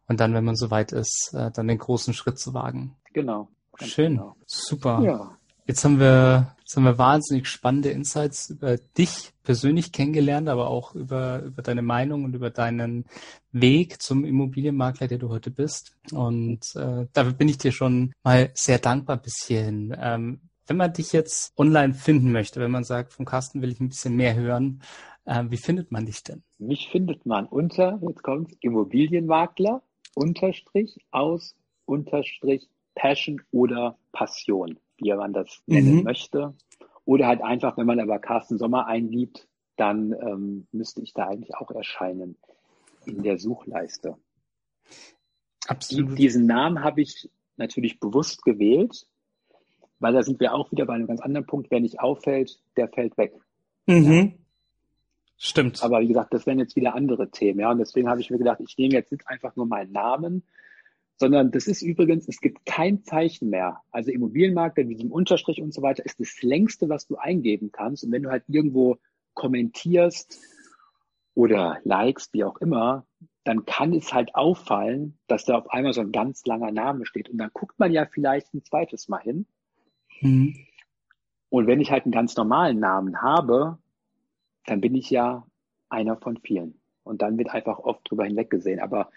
[0.08, 2.96] und dann, wenn man soweit ist, äh, dann den großen Schritt zu wagen.
[3.14, 3.48] Genau.
[3.80, 4.18] Schön.
[4.18, 4.36] Genau.
[4.46, 5.02] Super.
[5.04, 5.38] Ja.
[5.66, 10.96] Jetzt haben wir, jetzt haben wir wahnsinnig spannende Insights über dich persönlich kennengelernt, aber auch
[10.96, 13.04] über, über deine Meinung und über deinen
[13.52, 15.98] Weg zum Immobilienmakler, der du heute bist.
[16.14, 19.94] Und äh, dafür bin ich dir schon mal sehr dankbar bis hierhin.
[20.00, 23.82] Ähm, wenn man dich jetzt online finden möchte, wenn man sagt, von Carsten will ich
[23.82, 24.82] ein bisschen mehr hören,
[25.26, 26.42] äh, wie findet man dich denn?
[26.58, 29.82] Mich findet man unter, jetzt kommt Immobilienmakler,
[30.16, 31.54] unterstrich, aus,
[31.84, 36.04] unterstrich, Passion oder Passion wie man das nennen mhm.
[36.04, 36.54] möchte.
[37.06, 41.56] Oder halt einfach, wenn man aber Carsten Sommer eingibt, dann ähm, müsste ich da eigentlich
[41.56, 42.38] auch erscheinen
[43.06, 44.16] in der Suchleiste.
[45.68, 46.18] Absolut.
[46.18, 49.08] Diesen Namen habe ich natürlich bewusst gewählt,
[50.00, 51.72] weil da sind wir auch wieder bei einem ganz anderen Punkt.
[51.72, 53.34] Wer nicht auffällt, der fällt weg.
[53.88, 54.12] Mhm.
[54.12, 54.28] Ja.
[55.44, 55.84] Stimmt.
[55.84, 57.62] Aber wie gesagt, das wären jetzt wieder andere Themen.
[57.62, 60.44] Ja, und deswegen habe ich mir gedacht, ich nehme jetzt nicht einfach nur meinen Namen,
[61.22, 63.82] sondern das ist übrigens, es gibt kein Zeichen mehr.
[63.92, 68.04] Also Immobilienmarkt mit diesem Unterstrich und so weiter ist das längste, was du eingeben kannst.
[68.04, 68.98] Und wenn du halt irgendwo
[69.36, 70.42] kommentierst
[71.36, 73.06] oder likest, wie auch immer,
[73.44, 77.30] dann kann es halt auffallen, dass da auf einmal so ein ganz langer Name steht.
[77.30, 79.46] Und dann guckt man ja vielleicht ein zweites Mal hin.
[80.22, 80.56] Mhm.
[81.50, 83.78] Und wenn ich halt einen ganz normalen Namen habe,
[84.66, 85.46] dann bin ich ja
[85.88, 86.82] einer von vielen.
[87.04, 88.80] Und dann wird einfach oft drüber hinweggesehen.
[88.80, 89.12] Aber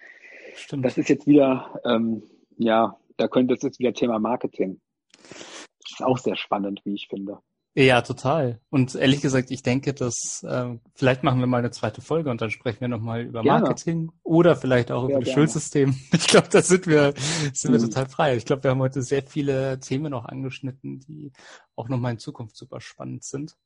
[0.56, 0.84] Stimmt.
[0.84, 2.22] das ist jetzt wieder, ähm,
[2.56, 4.80] ja, da könnte es jetzt wieder Thema Marketing.
[5.22, 7.38] Das ist auch sehr spannend, wie ich finde.
[7.76, 8.60] Ja, total.
[8.70, 12.40] Und ehrlich gesagt, ich denke, dass äh, vielleicht machen wir mal eine zweite Folge und
[12.40, 13.62] dann sprechen wir nochmal über gerne.
[13.62, 15.96] Marketing oder vielleicht auch sehr über das Schulsystem.
[16.12, 17.14] Ich glaube, da sind wir,
[17.52, 17.80] sind mhm.
[17.80, 18.36] wir total frei.
[18.36, 21.32] Ich glaube, wir haben heute sehr viele Themen noch angeschnitten, die
[21.74, 23.56] auch nochmal in Zukunft super spannend sind.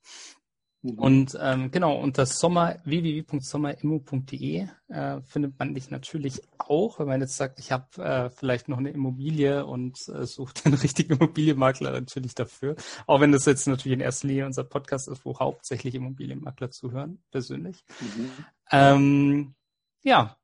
[0.93, 0.99] Mhm.
[0.99, 7.36] Und ähm, genau, unter Sommer, www.sommerimmo.de äh, findet man dich natürlich auch, wenn man jetzt
[7.36, 12.34] sagt, ich habe äh, vielleicht noch eine Immobilie und äh, sucht den richtigen Immobilienmakler natürlich
[12.34, 12.76] dafür.
[13.07, 17.22] Auch wenn das jetzt natürlich in erster Linie unser Podcast ist, wo hauptsächlich Immobilienmakler zuhören,
[17.30, 17.84] persönlich.
[18.01, 18.30] Mhm.
[18.70, 19.55] Ähm,
[20.03, 20.36] ja,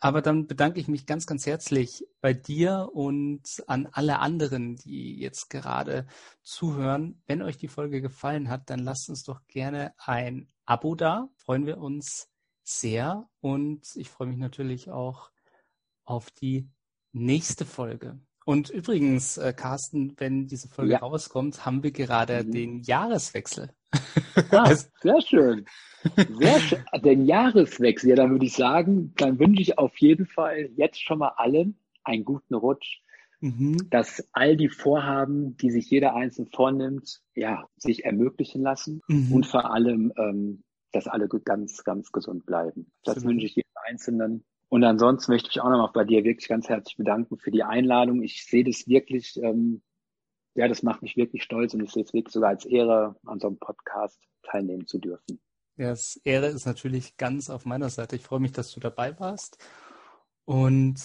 [0.00, 5.18] aber dann bedanke ich mich ganz, ganz herzlich bei dir und an alle anderen, die
[5.18, 6.06] jetzt gerade
[6.42, 7.20] zuhören.
[7.26, 11.28] Wenn euch die Folge gefallen hat, dann lasst uns doch gerne ein Abo da.
[11.36, 12.28] Freuen wir uns
[12.62, 13.28] sehr.
[13.40, 15.32] Und ich freue mich natürlich auch
[16.04, 16.70] auf die
[17.12, 18.20] nächste Folge.
[18.48, 20.98] Und übrigens, äh, Carsten, wenn diese Folge ja.
[21.00, 22.50] rauskommt, haben wir gerade mhm.
[22.50, 23.74] den Jahreswechsel.
[24.52, 25.66] Ah, sehr schön.
[26.16, 26.84] Sehr schön.
[27.04, 31.18] Den Jahreswechsel, ja, dann würde ich sagen, dann wünsche ich auf jeden Fall jetzt schon
[31.18, 33.02] mal allen einen guten Rutsch,
[33.40, 33.76] mhm.
[33.90, 39.32] dass all die Vorhaben, die sich jeder einzeln vornimmt, ja, sich ermöglichen lassen mhm.
[39.32, 42.92] und vor allem, ähm, dass alle ganz, ganz gesund bleiben.
[43.02, 43.34] Das Absolut.
[43.34, 44.44] wünsche ich jedem Einzelnen.
[44.68, 48.22] Und ansonsten möchte ich auch nochmal bei dir wirklich ganz herzlich bedanken für die Einladung.
[48.22, 49.82] Ich sehe das wirklich, ähm,
[50.54, 53.40] ja, das macht mich wirklich stolz und ich sehe es wirklich sogar als Ehre, an
[53.40, 55.40] so einem Podcast teilnehmen zu dürfen.
[55.76, 58.16] Ja, das Ehre ist natürlich ganz auf meiner Seite.
[58.16, 59.58] Ich freue mich, dass du dabei warst.
[60.44, 61.00] Und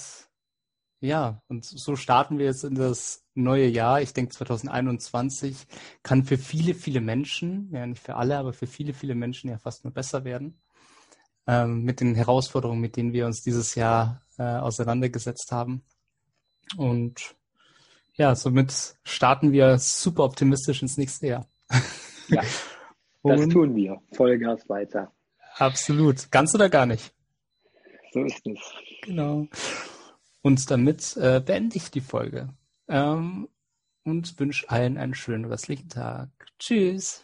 [1.00, 4.02] ja, und so starten wir jetzt in das neue Jahr.
[4.02, 5.68] Ich denke, 2021
[6.02, 9.58] kann für viele, viele Menschen, ja nicht für alle, aber für viele, viele Menschen ja
[9.58, 10.62] fast nur besser werden.
[11.46, 15.84] Ähm, mit den Herausforderungen, mit denen wir uns dieses Jahr äh, auseinandergesetzt haben.
[16.78, 17.36] Und
[18.16, 21.48] ja, somit starten wir super optimistisch ins nächste Jahr.
[22.28, 22.42] Ja.
[23.26, 24.02] Das tun wir.
[24.12, 25.14] Vollgas weiter.
[25.58, 26.30] Absolut.
[26.30, 27.14] Ganz oder gar nicht.
[28.12, 28.60] So ist es.
[29.04, 29.48] Genau.
[30.42, 32.50] Und damit äh, beende ich die Folge.
[32.90, 33.48] Ähm,
[34.04, 36.30] und wünsche allen einen schönen restlichen Tag.
[36.60, 37.24] Tschüss.